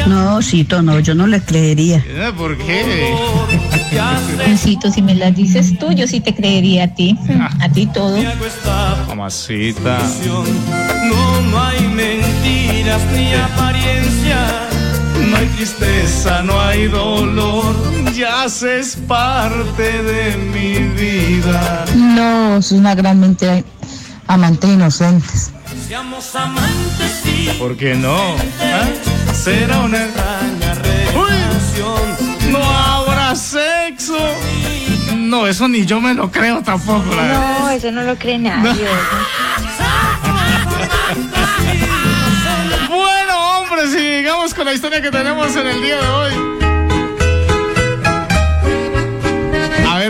[0.07, 2.05] No, Cito, no, yo no le creería.
[2.07, 3.15] Eh, ¿Por qué?
[4.37, 7.17] Juancito, si me las dices tú, yo sí te creería a ti.
[7.61, 8.19] A ti todo.
[9.09, 9.99] Mamacita.
[10.27, 14.53] No, no hay mentiras ni apariencias.
[15.29, 17.90] No hay tristeza, no hay dolor.
[18.21, 21.87] Ya es parte de mi vida.
[21.97, 23.63] No, es una gran mentira.
[24.27, 25.51] Amantes inocentes.
[25.89, 28.37] Seamos amantes y ¿Por qué no?
[28.61, 28.87] ¿Ah?
[29.33, 32.53] Será una extraña relación.
[32.53, 34.19] No habrá sexo.
[35.17, 37.15] No, eso ni yo me lo creo tampoco.
[37.15, 37.59] la verdad.
[37.61, 38.85] No, eso no lo cree nadie.
[42.87, 46.60] Bueno, hombre, sigamos con la historia que tenemos en el día de hoy.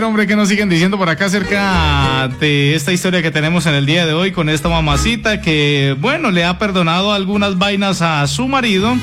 [0.03, 3.85] Hombre, ¿qué nos siguen diciendo por acá acerca de esta historia que tenemos en el
[3.85, 8.47] día de hoy con esta mamacita que, bueno, le ha perdonado algunas vainas a su
[8.47, 8.95] marido,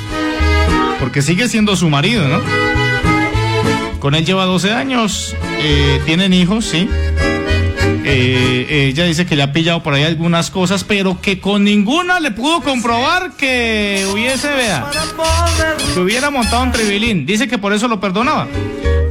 [0.99, 2.41] porque sigue siendo su marido, ¿no?
[4.01, 6.89] Con él lleva 12 años, eh, tienen hijos, sí.
[8.05, 12.19] Eh, ella dice que le ha pillado por ahí algunas cosas, pero que con ninguna
[12.19, 14.91] le pudo comprobar que hubiese, vea,
[15.95, 17.27] que hubiera montado un tribilín.
[17.27, 18.49] Dice que por eso lo perdonaba.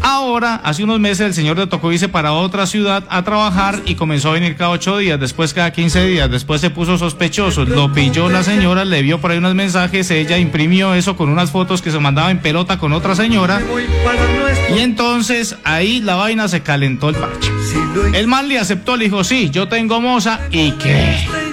[0.10, 3.96] Ahora, hace unos meses, el señor le tocó irse para otra ciudad a trabajar y
[3.96, 7.92] comenzó a venir cada ocho días, después cada 15 días, después se puso sospechoso, lo
[7.92, 11.82] pilló la señora, le vio por ahí unos mensajes, ella imprimió eso con unas fotos
[11.82, 13.62] que se mandaba en pelota con otra señora.
[14.74, 17.52] Y entonces ahí la vaina se calentó el parche.
[18.14, 21.47] El man le aceptó, le dijo, sí, yo tengo moza y qué.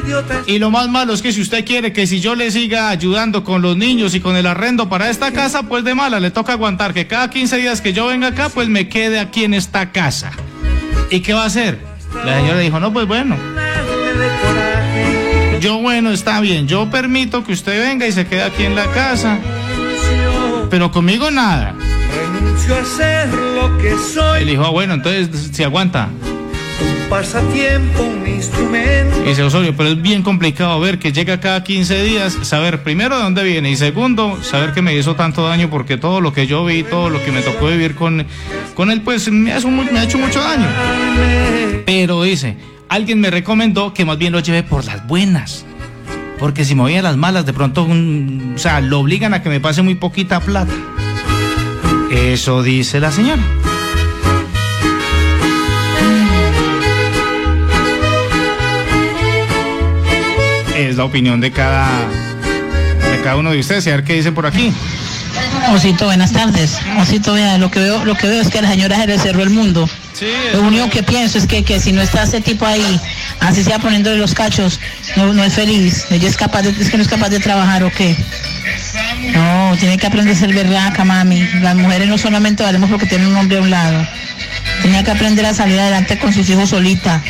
[0.46, 3.44] Y lo más malo es que si usted quiere que si yo le siga ayudando
[3.44, 6.52] con los niños y con el arrendo para esta casa, pues de mala, le toca
[6.52, 9.92] aguantar que cada 15 días que yo venga acá, pues me quede aquí en esta
[9.92, 10.32] casa.
[11.10, 11.78] ¿Y qué va a hacer?
[12.24, 13.36] La señora dijo, no, pues bueno.
[15.60, 18.86] Yo bueno, está bien, yo permito que usted venga y se quede aquí en la
[18.88, 19.38] casa.
[20.70, 21.74] Pero conmigo nada.
[22.14, 24.42] Renuncio a ser lo que soy.
[24.42, 26.10] Él dijo, ah, bueno, entonces si aguanta.
[27.04, 29.22] Un pasatiempo, un instrumento.
[29.24, 33.22] Dice Osorio, pero es bien complicado ver que llega cada 15 días, saber primero de
[33.22, 36.64] dónde viene y segundo, saber que me hizo tanto daño porque todo lo que yo
[36.64, 38.26] vi, todo lo que me tocó vivir con,
[38.74, 39.68] con él, pues me ha, hecho,
[40.18, 40.66] mucho daño.
[41.86, 42.56] Pero dice,
[42.88, 45.64] alguien me recomendó que más bien lo lleve por las buenas.
[46.38, 49.42] Porque si me voy a las malas, de pronto, un- o sea, lo obligan a
[49.42, 50.72] que me pase muy poquita plata.
[52.10, 53.42] Eso dice la señora.
[60.74, 61.86] Es la opinión de cada,
[63.12, 63.86] de cada uno de ustedes.
[63.86, 64.72] Y a ver qué dicen por aquí.
[65.72, 66.78] Osito, buenas tardes.
[67.00, 69.18] Osito, vea, lo que veo, lo que veo es que a la señora se le
[69.18, 69.88] cerró el mundo.
[70.52, 73.00] lo único que pienso es que, que si no está ese tipo ahí,
[73.40, 74.80] así sea poniéndole los cachos,
[75.16, 76.06] no, no es feliz.
[76.10, 78.16] Ella es capaz de, es que no es capaz de trabajar o qué.
[79.32, 81.40] No, tiene que aprender a ser berraca, mami.
[81.60, 84.06] Las mujeres no solamente valemos porque tienen un hombre a un lado.
[84.82, 87.22] Tenía que aprender a salir adelante con sus hijos solita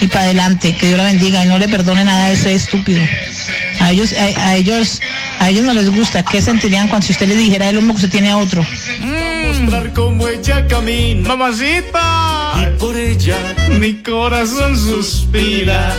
[0.00, 0.74] y para adelante.
[0.76, 3.00] Que Dios la bendiga y no le perdone nada de ese estúpido.
[3.80, 5.00] A ellos, a, a ellos,
[5.40, 6.24] a ellos no les gusta.
[6.24, 8.64] ¿Qué sentirían cuando si usted le dijera el humo que usted tiene a otro?
[9.46, 11.28] Mostrar cómo ella camina.
[11.28, 12.54] Mamacita.
[12.62, 13.36] Y por ella
[13.78, 15.92] Mi corazón suspira.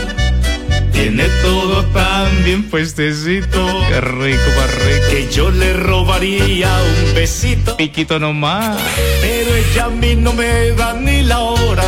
[0.92, 3.66] tiene todo tan bien puestecito.
[3.88, 5.06] Qué rico, más rico.
[5.10, 6.68] Que yo le robaría
[7.08, 7.76] un besito.
[7.76, 8.76] Piquito nomás.
[9.20, 11.84] Pero ella a mí no me da ni la hora.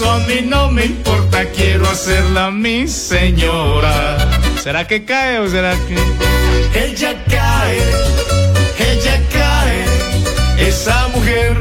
[0.00, 1.44] Eso a mí no me importa.
[1.54, 4.16] Quiero hacerla mi señora.
[4.62, 5.96] ¿Será que cae o será que.?
[6.74, 7.78] Ella cae,
[8.78, 10.66] ella cae.
[10.66, 11.54] Esa mujer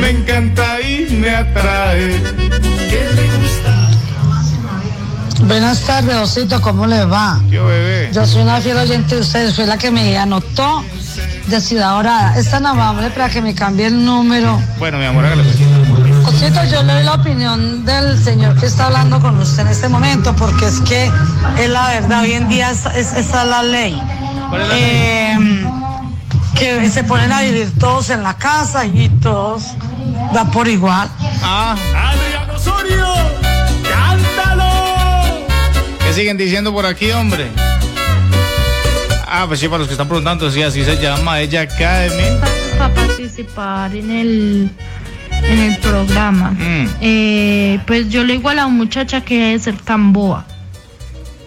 [0.00, 2.20] me encanta y me atrae.
[2.90, 3.90] ¿Qué le gusta?
[5.44, 7.40] Buenas tardes, Osito, ¿cómo le va?
[7.48, 8.10] Yo, bebé.
[8.12, 10.84] Yo soy una fiel oyente de ustedes, fue la que me anotó
[11.46, 12.36] de Ciudad Dorada.
[12.36, 14.60] Es tan amable para que me cambie el número.
[14.80, 15.44] Bueno, mi amor, hágale.
[16.36, 19.88] Osito, yo le doy la opinión del señor que está hablando con usted en este
[19.88, 21.10] momento, porque es que
[21.58, 24.00] es la verdad, hoy en día es, es- esa es la ley.
[24.72, 25.64] Eh,
[26.54, 29.62] que se ponen a vivir todos en la casa y todos
[30.32, 31.08] da por igual.
[31.42, 31.74] Ah.
[31.94, 33.06] Adrián Osorio,
[33.82, 35.44] cántalo.
[36.00, 37.50] ¿Qué siguen diciendo por aquí, hombre?
[39.26, 41.40] Ah, pues sí, para los que están preguntando, sí, así se llama.
[41.40, 42.40] Ella cae, mi.
[42.78, 44.70] para participar en el
[45.44, 46.50] en el programa.
[46.50, 46.86] Mm.
[47.00, 50.46] Eh, pues yo le digo a la muchacha que debe ser tan boa,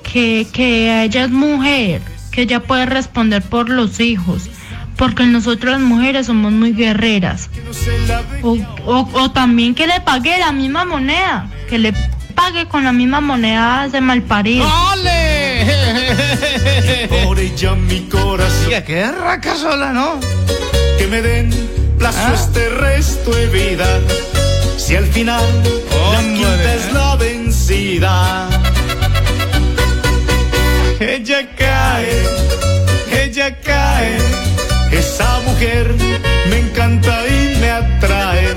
[0.04, 4.50] que, que ella es mujer, que ella puede responder por los hijos,
[4.98, 7.50] porque nosotros las mujeres somos muy guerreras.
[8.42, 11.94] O, o- o también que le pague la misma moneda, que le
[12.36, 14.66] pague con la misma moneda de malparido.
[17.24, 18.72] Por ella mi corazón.
[18.86, 20.20] Qué raca sola, ¿no?
[20.98, 21.50] Que me den
[22.00, 22.34] plazo Ah.
[22.34, 24.00] este resto de vida.
[24.78, 25.44] Si al final
[25.92, 26.34] la Hombre.
[26.36, 28.50] quinta es la vencida.
[31.00, 32.24] Ella cae,
[33.24, 34.18] ella cae.
[34.92, 35.94] Esa mujer
[36.50, 38.56] me encanta y me atrae.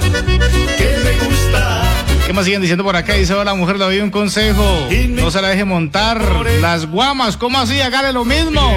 [0.78, 1.82] Que me gusta.
[2.26, 3.12] ¿Qué más siguen diciendo por acá?
[3.14, 4.64] Dice, la mujer le doy un consejo.
[5.10, 6.20] No se la deje montar.
[6.60, 7.80] Las guamas, ¿cómo así?
[7.80, 8.76] Hágale lo mismo.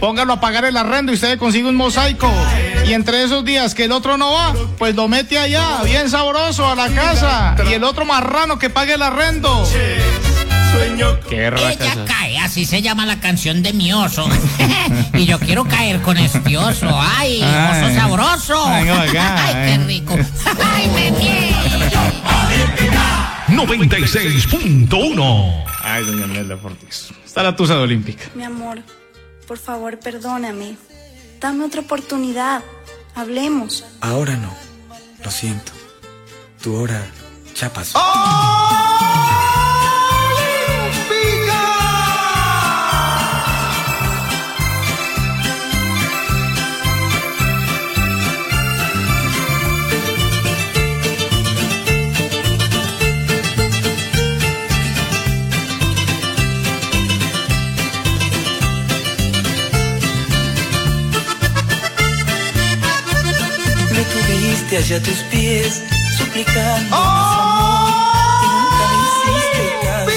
[0.00, 2.30] Póngalo a pagar el arrendo y usted consigue un mosaico.
[2.86, 6.70] Y entre esos días que el otro no va, pues lo mete allá, bien sabroso,
[6.70, 7.56] a la casa.
[7.68, 9.66] Y el otro marrano que pague el arrendo.
[11.28, 14.28] Qué Ella cae, así se llama la canción de mi oso.
[15.14, 16.88] y yo quiero caer con este oso.
[17.00, 18.66] ¡Ay, oso sabroso!
[18.68, 19.84] ¡Ay, qué eh.
[19.86, 20.16] rico!
[20.74, 21.56] ¡Ay, me niego!
[23.48, 25.64] 96.1.
[25.82, 27.08] Ay, doña Nelda Fortis.
[27.24, 28.24] Está la tusa de Olímpica.
[28.34, 28.82] Mi amor,
[29.46, 30.76] por favor, perdóname.
[31.40, 32.62] Dame otra oportunidad.
[33.14, 33.84] Hablemos.
[34.00, 34.52] Ahora no.
[35.24, 35.72] Lo siento.
[36.62, 37.02] Tu hora
[37.54, 37.98] ya pasó.
[37.98, 38.75] Me
[64.76, 65.82] allá a tus pies,
[66.18, 67.88] suplicando más amor,
[68.42, 70.10] y nunca me hiciste caso.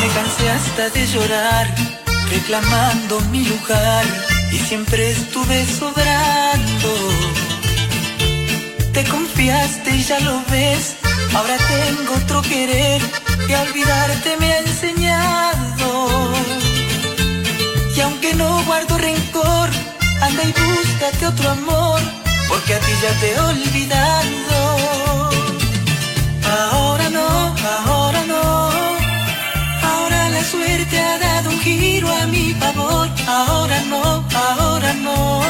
[0.00, 1.66] Me cansé hasta de llorar,
[2.30, 4.04] reclamando mi lugar,
[4.50, 6.90] y siempre estuve sobrando.
[8.92, 10.96] Te confiaste y ya lo ves,
[11.34, 13.00] ahora tengo otro querer,
[13.48, 15.13] y a olvidarte me ha enseñado.
[21.04, 22.00] Otro amor,
[22.48, 25.30] porque a ti ya te he olvidado.
[26.72, 27.54] Ahora no,
[27.86, 28.70] ahora no,
[29.82, 33.08] ahora la suerte ha dado un giro a mi favor.
[33.26, 35.42] Ahora no, ahora no,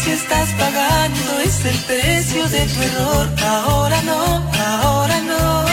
[0.00, 3.28] si estás pagando es el precio de tu error.
[3.44, 4.50] Ahora no,
[4.82, 5.64] ahora no.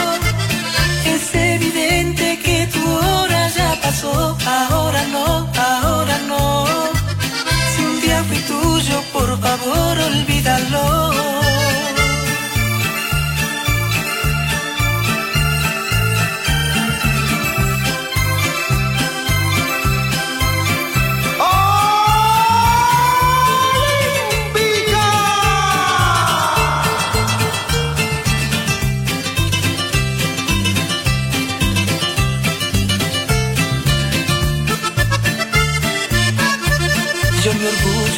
[1.05, 4.36] Es evidente que tu hora ya pasó.
[4.47, 7.01] Ahora no, ahora no.
[8.82, 11.11] Tuyo, por favor, olvídalo.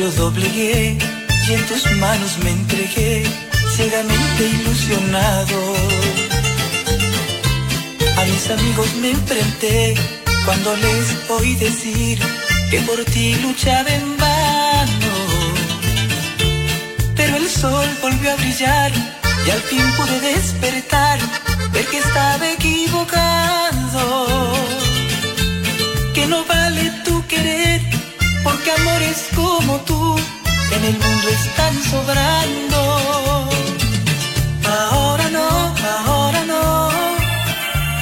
[0.03, 0.97] Orgullo doblegué
[1.47, 3.23] y en tus manos me entregué,
[3.75, 5.75] ciegamente ilusionado.
[8.17, 9.95] A mis amigos me enfrenté
[10.45, 12.19] cuando les oí decir
[12.69, 15.13] que por ti luchaba en vano.
[17.15, 18.91] Pero el sol volvió a brillar
[19.45, 21.19] y al fin pude despertar,
[21.71, 24.25] ver que estaba equivocado.
[26.13, 27.02] Que no vale
[28.43, 30.19] porque amores como tú
[30.75, 32.79] en el mundo están sobrando.
[34.91, 35.49] Ahora no,
[36.05, 36.89] ahora no.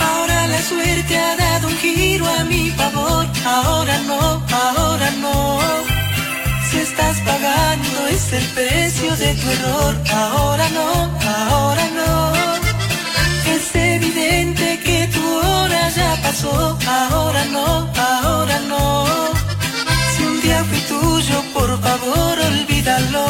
[0.08, 3.26] Ahora la suerte ha dado un giro a mi favor.
[3.46, 5.60] Ahora no, ahora no.
[6.70, 9.96] Si estás pagando es el precio de tu error.
[10.14, 10.90] Ahora no,
[11.50, 12.34] ahora no.
[13.54, 16.78] Es evidente que tu hora ya pasó.
[16.88, 19.51] Ahora no, ahora no.
[20.92, 23.26] Tuyo, por favor olvídalo.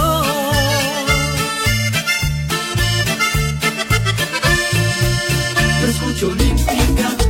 [5.81, 7.20] Lo escucho olímpica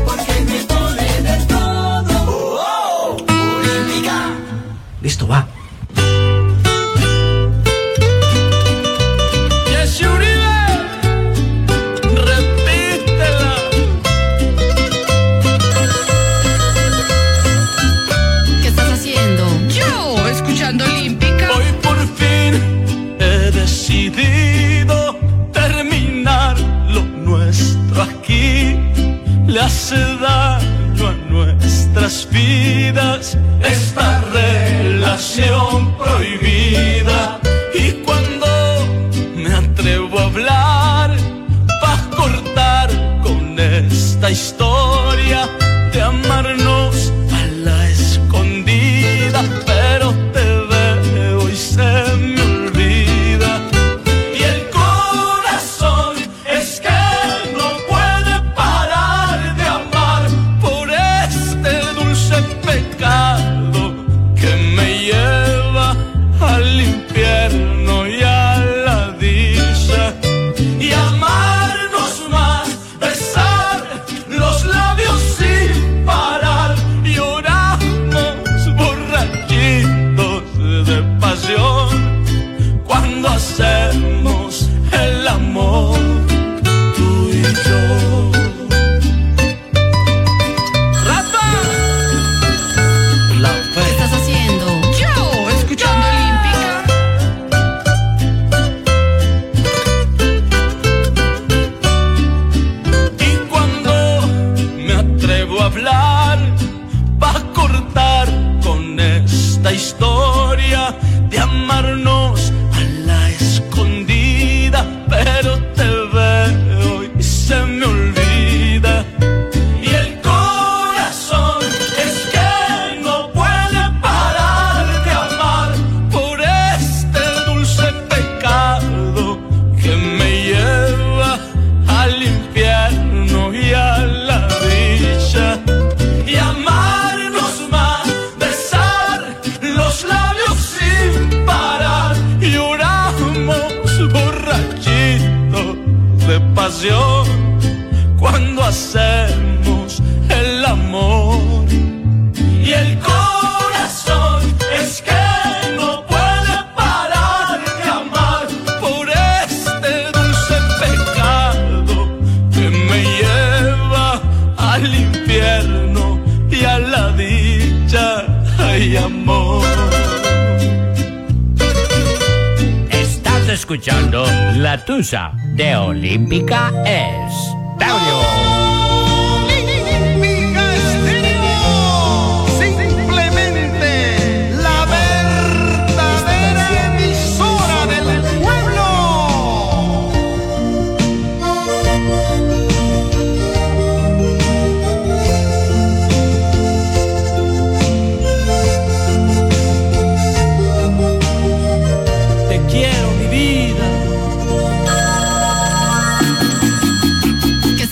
[29.96, 37.21] daño a nuestras vidas esta relación prohibida.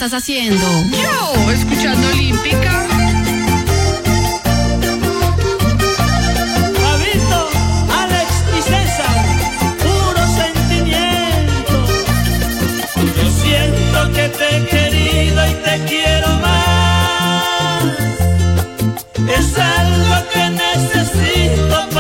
[0.06, 0.66] Estás haciendo?
[0.92, 2.88] Yo, escuchando Olímpica.
[6.82, 7.50] Fabito,
[8.00, 9.18] Alex y César,
[9.84, 11.76] puro sentimiento.
[13.18, 17.84] Yo siento que te he querido y te quiero más.
[19.38, 21.99] Es algo que necesito para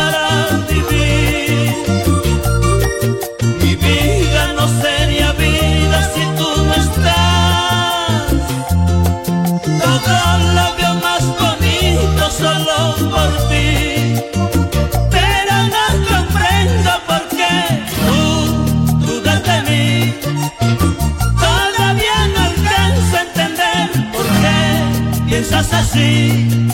[25.80, 26.69] así.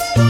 [0.00, 0.20] Feliz?
[0.24, 0.29] Si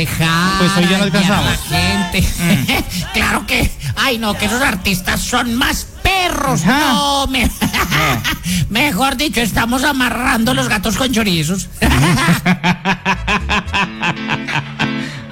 [0.00, 1.44] aconsejar Pues hoy ya no a alcanzamos.
[1.70, 2.24] la gente.
[3.14, 6.64] claro que, ay no, que esos artistas son más perros.
[6.64, 7.48] No, me-
[8.70, 11.68] mejor dicho, estamos amarrando los gatos con chorizos.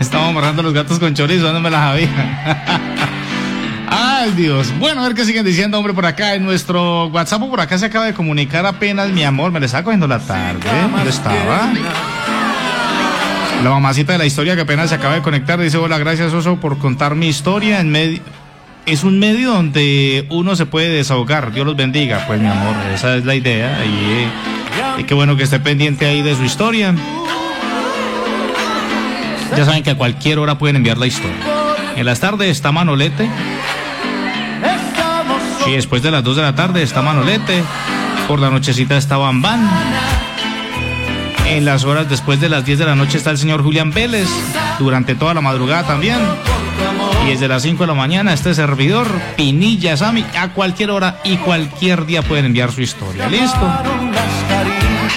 [0.00, 2.08] Estamos amarrando los gatos con chorizo, no me las sabía.
[3.88, 4.76] Ay, Dios.
[4.78, 7.40] Bueno, a ver qué siguen diciendo, hombre, por acá en nuestro WhatsApp.
[7.48, 9.52] Por acá se acaba de comunicar apenas mi amor.
[9.52, 10.58] Me le estaba cogiendo la tarde.
[10.90, 11.72] ¿Dónde estaba?
[13.62, 16.56] La mamacita de la historia que apenas se acaba de conectar dice: Hola, gracias, Oso,
[16.56, 18.20] por contar mi historia en medio.
[18.86, 21.52] Es un medio donde uno se puede desahogar.
[21.52, 22.24] Dios los bendiga.
[22.26, 23.84] Pues, mi amor, esa es la idea.
[23.84, 24.28] Y, eh,
[24.98, 26.92] y qué bueno que esté pendiente ahí de su historia.
[29.56, 31.36] Ya saben que a cualquier hora pueden enviar la historia.
[31.94, 33.28] En las tardes está Manolete.
[35.66, 37.62] Y después de las 2 de la tarde está Manolete.
[38.26, 39.68] Por la nochecita está Bambán.
[41.54, 44.28] En las horas después de las 10 de la noche está el señor Julián Vélez.
[44.78, 46.18] Durante toda la madrugada también.
[47.26, 49.06] Y desde las 5 de la mañana este servidor,
[49.36, 53.28] Pinilla Sami, a cualquier hora y cualquier día pueden enviar su historia.
[53.28, 53.60] ¿Listo?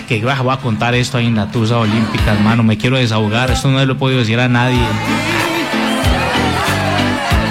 [0.08, 2.62] Que va- voy a contar esto ahí en la Tusa Olímpica, hermano.
[2.64, 3.50] Me quiero desahogar.
[3.52, 4.80] Esto no lo he podido decir a nadie.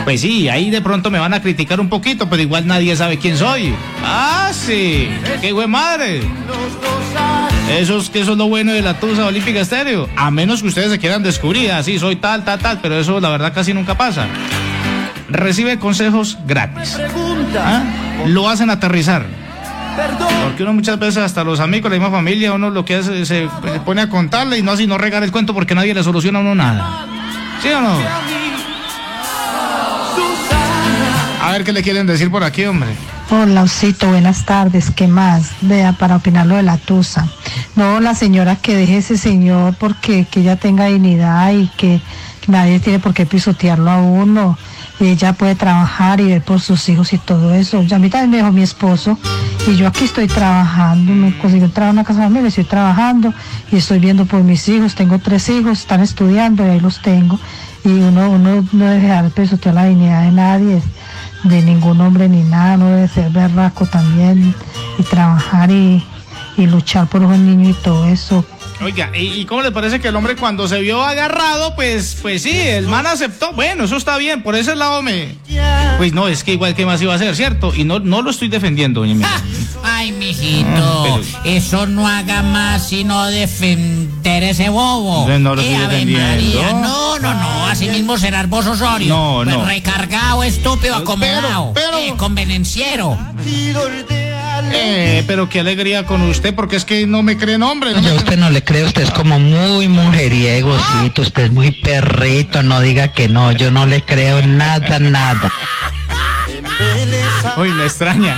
[0.04, 3.18] Pues sí, ahí de pronto me van a criticar un poquito, pero igual nadie sabe
[3.18, 3.74] quién soy.
[4.04, 5.08] Ah, sí.
[5.40, 6.20] Qué buen madre.
[7.70, 10.08] Eso es que eso es lo bueno de la Tusa Olímpica Estéreo.
[10.16, 13.30] A menos que ustedes se quieran descubrir, así soy tal, tal, tal, pero eso la
[13.30, 14.26] verdad casi nunca pasa.
[15.28, 16.98] Recibe consejos gratis.
[17.58, 17.82] ¿Ah?
[18.26, 19.26] Lo hacen aterrizar.
[20.44, 23.48] Porque uno muchas veces hasta los amigos, la misma familia, uno lo que hace se,
[23.48, 26.40] se pone a contarle y no así no regar el cuento porque nadie le soluciona
[26.40, 27.06] a uno nada.
[27.62, 27.98] ¿Sí o no?
[31.42, 32.90] A ver qué le quieren decir por aquí, hombre.
[33.30, 34.90] Hola, Osito, buenas tardes.
[34.90, 35.50] ¿Qué más?
[35.60, 37.26] Vea, para opinar lo de la tusa.
[37.76, 42.00] No, la señora que deje ese señor porque que ella tenga dignidad y que
[42.46, 44.56] nadie tiene por qué pisotearlo a uno.
[45.00, 47.82] Y ella puede trabajar y ver por sus hijos y todo eso.
[47.82, 49.18] Ya a mí también me dejó mi esposo
[49.66, 51.12] y yo aquí estoy trabajando.
[51.12, 53.34] Me conseguí un trabajo en una casa familia, estoy trabajando
[53.72, 54.94] y estoy viendo por mis hijos.
[54.94, 57.40] Tengo tres hijos, están estudiando y ahí los tengo.
[57.84, 60.82] Y uno, uno no debe dejar pisotear la dignidad de nadie
[61.42, 64.54] de ningún hombre ni nada, no debe ser berraco también
[64.98, 66.02] y trabajar y,
[66.56, 68.44] y luchar por un niño y todo eso.
[68.82, 72.42] Oiga, ¿y, y cómo le parece que el hombre cuando se vio agarrado, pues, pues
[72.42, 73.52] sí, el man aceptó?
[73.52, 75.36] Bueno, eso está bien, por ese lado me...
[75.96, 77.72] Pues no, es que igual que más iba a hacer, ¿cierto?
[77.74, 79.30] Y no, no lo estoy defendiendo, doña Emilia.
[79.84, 85.28] Ay, mijito, eso no haga más sino defender ese bobo.
[85.28, 86.62] No, no lo Eh, estoy Ave defendiendo.
[86.62, 89.08] María, no, no, no, así mismo serás vos Osorio.
[89.14, 89.64] No, Pues no.
[89.66, 93.16] recargado, estúpido, acomodado, eh, convenenciero.
[94.72, 97.92] Eh, pero qué alegría con usted, porque es que no me creen hombre.
[97.92, 101.44] No Yo me a usted no le creo, usted es como muy mujeriego, Osito, usted
[101.44, 105.52] es muy perrito, no diga que no, yo no le creo nada, nada.
[107.56, 108.36] Uy, me extraña.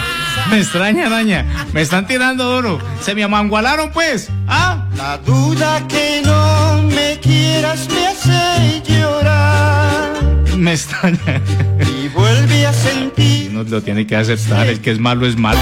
[0.51, 1.45] Me extraña, doña.
[1.73, 2.79] Me están tirando duro.
[3.01, 4.29] Se me amangualaron, pues.
[4.47, 4.87] ¿Ah?
[4.97, 10.13] La duda que no me quieras me hace llorar.
[10.57, 11.41] Me extraña.
[11.81, 13.36] Y vuelve a sentir.
[13.65, 14.67] Lo tiene que aceptar.
[14.67, 15.59] El que es malo es malo.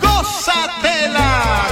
[0.00, 1.64] ¡Gózatela!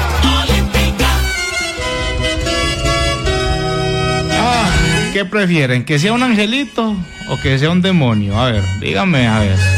[4.32, 4.70] Ah,
[5.12, 5.84] ¿Qué prefieren?
[5.84, 6.96] ¿Que sea un angelito
[7.28, 8.38] o que sea un demonio?
[8.38, 9.75] A ver, dígame, a ver.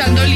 [0.00, 0.29] Escuchando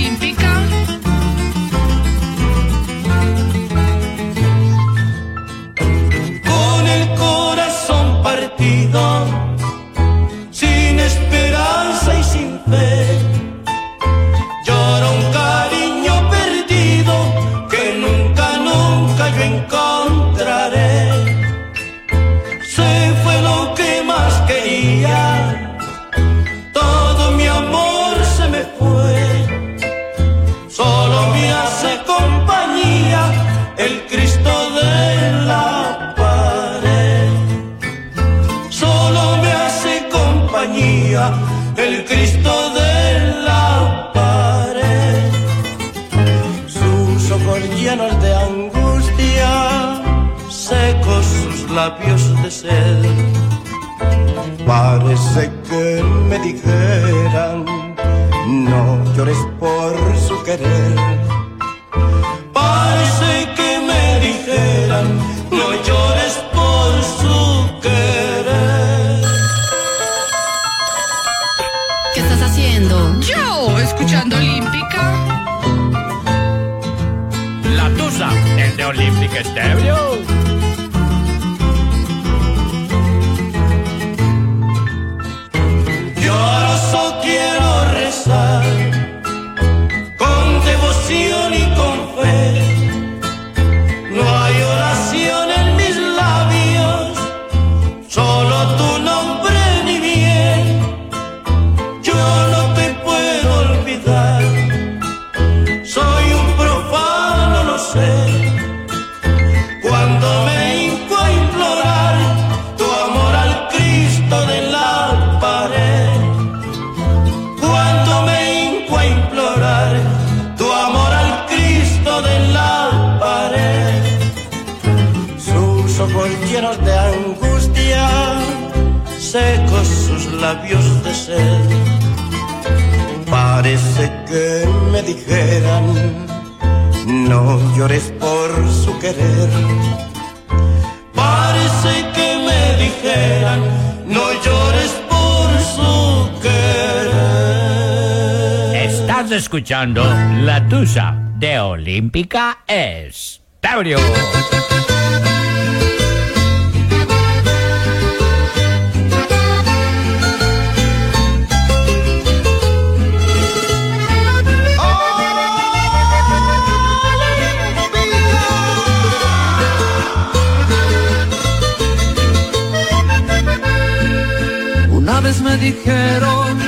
[175.25, 176.59] vez me dijeron,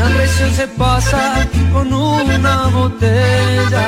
[0.00, 3.86] la traición se pasa con una botella.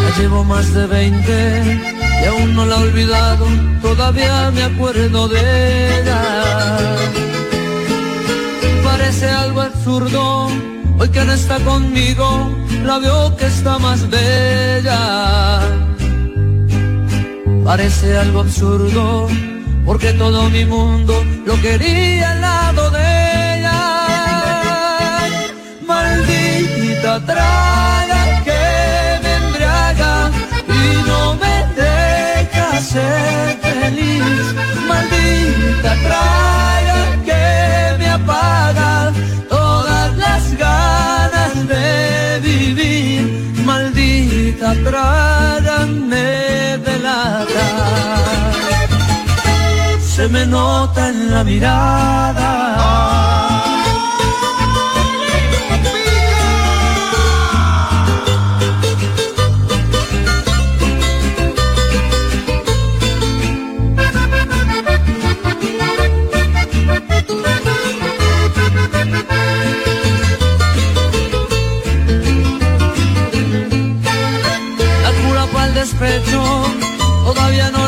[0.00, 1.80] Ya llevo más de 20
[2.22, 3.46] y aún no la he olvidado,
[3.80, 5.40] todavía me acuerdo de
[6.00, 6.22] ella.
[8.84, 10.48] Parece algo absurdo,
[10.98, 12.54] hoy que no está conmigo,
[12.84, 15.00] la veo que está más bella.
[17.64, 19.28] Parece algo absurdo,
[19.86, 23.04] porque todo mi mundo lo quería al lado de
[23.54, 23.80] ella.
[25.90, 28.64] Maldita traga que
[29.22, 30.14] me embriaga
[30.78, 31.54] y no me
[31.84, 34.44] deja ser feliz.
[34.90, 36.98] Maldita traga
[37.28, 37.44] que
[37.98, 38.92] me apaga
[39.48, 43.22] todas las ganas de vivir.
[43.64, 46.28] Maldita traga me
[46.88, 47.66] delata
[50.18, 52.68] se me nota en la mirada.
[75.74, 76.42] Despecho
[77.24, 77.87] todavía no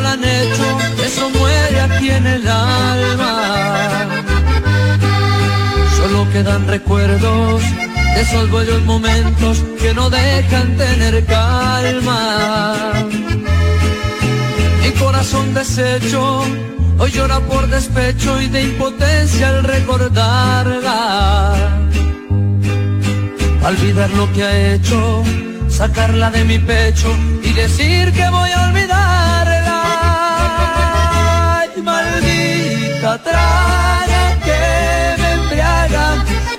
[2.08, 4.08] en el alma.
[5.96, 7.62] Solo quedan recuerdos
[8.14, 13.04] de esos bellos momentos que no dejan tener calma.
[14.82, 16.44] Mi corazón deshecho
[16.98, 21.54] hoy llora por despecho y de impotencia al recordarla.
[23.62, 25.22] Olvidar lo que ha hecho,
[25.68, 29.19] sacarla de mi pecho y decir que voy a olvidarla.
[33.28, 34.62] traga que
[35.20, 36.06] me embriaga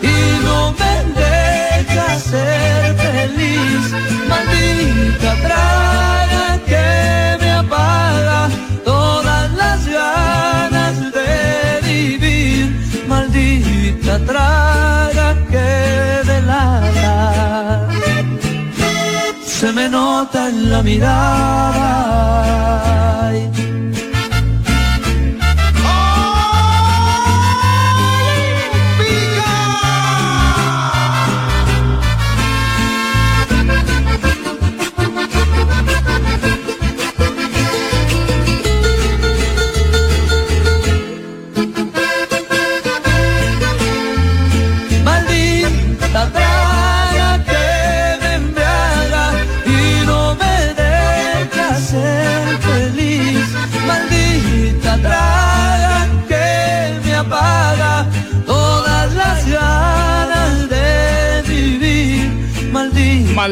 [0.02, 0.16] y
[0.46, 3.82] no me deja ser feliz.
[4.30, 6.88] Maldita traga que
[7.42, 8.50] me apaga
[8.86, 11.32] todas las ganas de
[11.90, 12.64] vivir.
[13.08, 15.70] Maldita traga que
[16.32, 17.88] delata
[19.62, 22.02] se me nota en la mirada.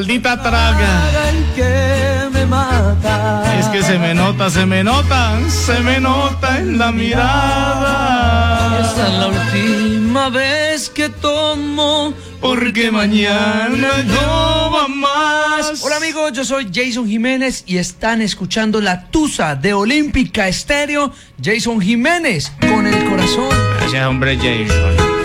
[0.10, 1.12] Maldita, Maldita traga.
[1.12, 3.60] traga el que me mata.
[3.60, 8.80] Es que se me nota, se me nota, se me nota en la mirada.
[8.82, 12.16] Esta es la última vez que tomo.
[12.42, 15.84] Porque mañana no va más.
[15.84, 21.12] Hola amigos, yo soy Jason Jiménez y están escuchando la Tusa de Olímpica Estéreo.
[21.44, 23.50] Jason Jiménez con el corazón.
[23.80, 25.19] Gracias, hombre Jason.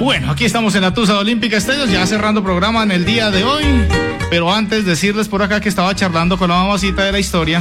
[0.00, 3.44] Bueno, aquí estamos en la Tusa Olímpica Estadios, ya cerrando programa en el día de
[3.44, 3.64] hoy.
[4.30, 7.60] Pero antes decirles por acá que estaba charlando con la mamacita de la historia.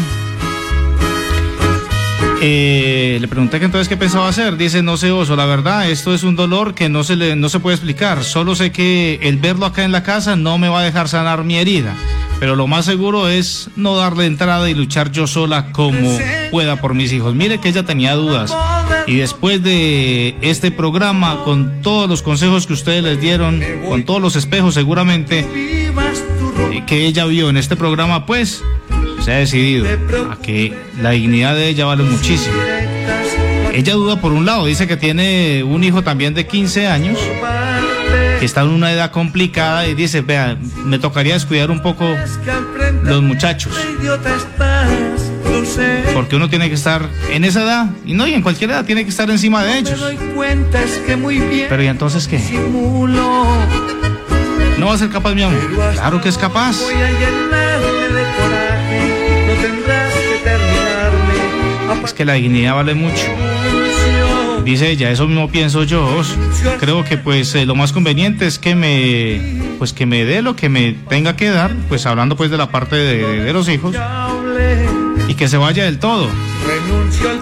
[2.41, 4.55] Eh, le pregunté que entonces qué pensaba hacer.
[4.55, 7.59] Dice, no sé, oso, la verdad, esto es un dolor que no se, no se
[7.59, 8.23] puede explicar.
[8.23, 11.43] Solo sé que el verlo acá en la casa no me va a dejar sanar
[11.43, 11.93] mi herida.
[12.39, 16.17] Pero lo más seguro es no darle entrada y luchar yo sola como
[16.51, 17.35] pueda por mis hijos.
[17.35, 18.55] Mire que ella tenía dudas.
[19.09, 24.21] Y después de este programa, con todos los consejos que ustedes les dieron, con todos
[24.21, 28.63] los espejos seguramente eh, que ella vio en este programa, pues
[29.25, 29.87] se ha decidido
[30.31, 32.55] a que la dignidad de ella vale muchísimo.
[33.73, 37.17] Ella duda por un lado, dice que tiene un hijo también de 15 años,
[38.39, 40.55] que está en una edad complicada y dice, vea,
[40.85, 42.05] me tocaría descuidar un poco
[43.03, 43.73] los muchachos,
[46.19, 49.05] porque uno tiene que estar en esa edad, y no, y en cualquier edad tiene
[49.05, 50.03] que estar encima de ellos.
[50.35, 52.37] cuenta es que muy bien Pero ¿y entonces qué?
[52.39, 53.45] simulo.
[54.77, 55.57] ¿No va a ser capaz, mi amor?
[55.93, 56.75] Claro que es capaz.
[56.81, 60.13] Voy a llenarme de coraje, no tendrás
[62.01, 62.05] que.
[62.05, 63.23] Es que la dignidad vale mucho.
[64.65, 66.21] Dice ella, eso mismo pienso yo.
[66.81, 70.57] Creo que pues eh, lo más conveniente es que me pues que me dé lo
[70.57, 73.95] que me tenga que dar, pues hablando pues de la parte de, de los hijos
[75.29, 76.27] y que se vaya del todo.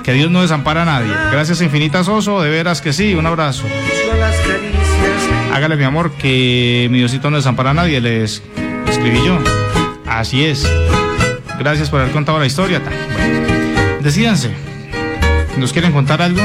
[0.04, 1.12] Que Dios no desampara a nadie.
[1.32, 3.64] Gracias infinitas oso, de veras que sí, un abrazo.
[5.54, 8.44] Hágale mi amor que mi Diosito no desampara a nadie, les
[8.88, 9.40] escribí yo.
[10.06, 10.70] Así es.
[11.58, 12.82] Gracias por haber contado la historia.
[13.14, 13.48] Bueno,
[14.02, 14.52] decídanse.
[15.58, 16.42] ¿Nos quieren contar algo?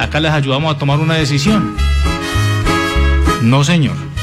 [0.00, 1.76] Acá les ayudamos a tomar una decisión.
[3.42, 4.15] No, señor.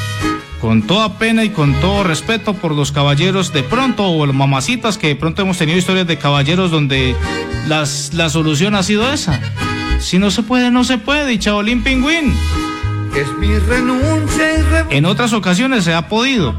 [0.64, 4.98] Con toda pena y con todo respeto por los caballeros de pronto o las mamacitas
[4.98, 7.18] que de pronto hemos tenido historias de caballeros donde
[7.68, 9.42] las, la solución ha sido esa.
[10.00, 11.34] Si no se puede, no se puede.
[11.34, 12.34] Y chaolín pingüín.
[13.14, 14.88] Es mi renuncia y revolución.
[14.92, 16.56] En otras ocasiones se ha podido.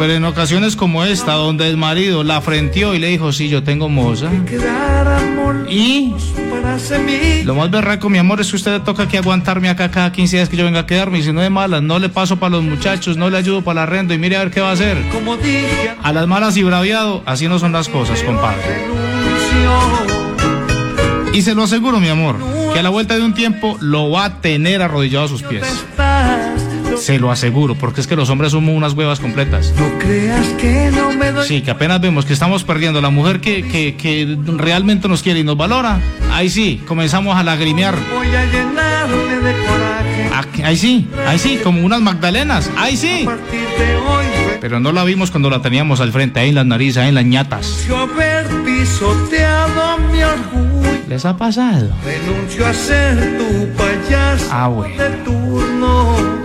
[0.00, 3.62] Pero en ocasiones como esta, donde el marido la frenteó y le dijo, sí, yo
[3.62, 4.28] tengo moza.
[5.68, 6.14] Y.
[7.44, 10.36] lo más berraco, mi amor, es que usted le toca que aguantarme acá cada 15
[10.36, 11.18] días que yo venga a quedarme.
[11.18, 13.80] Y si no de malas, no le paso para los muchachos, no le ayudo para
[13.80, 14.98] la renta y mire a ver qué va a hacer.
[16.02, 18.86] A las malas y braviado, así no son las cosas, compadre.
[21.32, 22.36] Y se lo aseguro, mi amor,
[22.72, 25.64] que a la vuelta de un tiempo lo va a tener arrodillado a sus pies.
[27.00, 29.72] Se lo aseguro, porque es que los hombres somos unas huevas completas.
[29.78, 31.46] No creas que no me doy.
[31.46, 35.40] Sí, que apenas vemos que estamos perdiendo la mujer que, que, que realmente nos quiere
[35.40, 35.98] y nos valora,
[36.32, 37.96] ahí sí, comenzamos a lagrimear.
[38.14, 40.30] Voy a llenarme de coraje.
[40.32, 43.26] Ah, Ahí sí, ahí sí, como unas magdalenas, ahí sí.
[44.60, 47.14] Pero no la vimos cuando la teníamos al frente, ahí en las narices, ahí en
[47.14, 47.86] las ñatas.
[47.88, 50.90] renuncio a haber pisoteado mi orgullo.
[51.08, 51.88] ¿Les ha pasado?
[52.04, 55.02] Renuncio a ser tu payaso Ah, bueno.
[55.02, 56.39] de turno.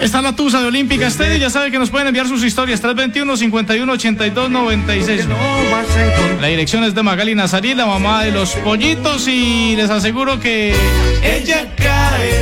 [0.00, 3.36] Está la Tusa de Olímpica Estéreo, ya sabe que nos pueden enviar sus historias, 321
[3.36, 5.28] 51 82 96.
[5.28, 5.36] No
[5.70, 6.40] vas a encontrar.
[6.40, 10.74] La dirección es de Magali Nazarí, la mamá de los pollitos, y les aseguro que
[11.22, 12.32] ella cae,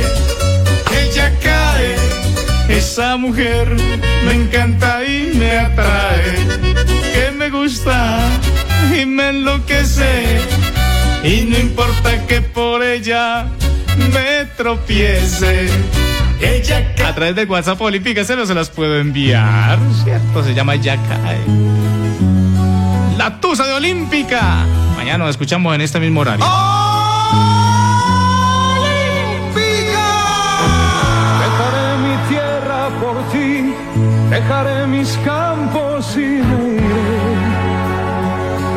[1.03, 1.95] ella cae.
[2.69, 3.75] Esa mujer
[4.25, 6.35] me encanta y me atrae,
[7.13, 8.19] que me gusta
[8.97, 10.39] y me enloquece.
[11.25, 13.47] Y no importa que por ella
[14.13, 15.67] me tropiece.
[17.05, 20.43] A través del WhatsApp Política se los, se las puedo enviar, ¿cierto?
[20.43, 21.19] Se llama Yaca.
[23.17, 24.65] La Tusa de Olímpica.
[24.95, 26.45] Mañana nos escuchamos en este mismo horario.
[34.29, 37.35] Dejaré mis campos y me iré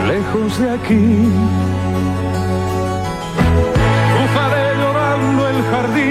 [0.09, 1.29] lejos de aquí.
[4.17, 6.02] Bufaré llorando el jardín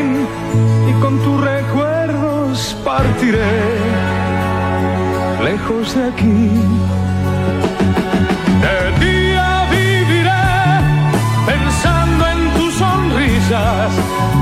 [1.02, 3.40] con tus recuerdos partiré
[5.44, 6.50] lejos de aquí.
[8.64, 10.48] De día viviré
[11.46, 13.92] pensando en tus sonrisas,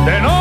[0.06, 0.39] de noche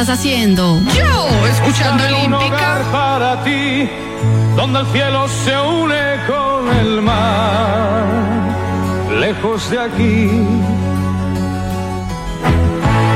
[0.00, 0.80] estás haciendo?
[0.94, 2.82] Yo, escuchando Olímpica.
[2.92, 3.90] Para ti,
[4.54, 8.04] donde el cielo se une con el mar,
[9.18, 10.30] lejos de aquí.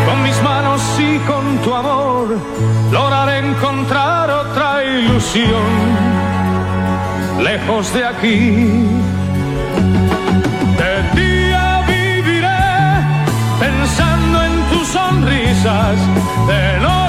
[0.07, 2.37] Con mis manos y con tu amor,
[2.91, 5.71] lograré encontrar otra ilusión,
[7.45, 9.12] lejos de aquí.
[15.63, 16.01] cosas
[16.49, 17.02] del hombre.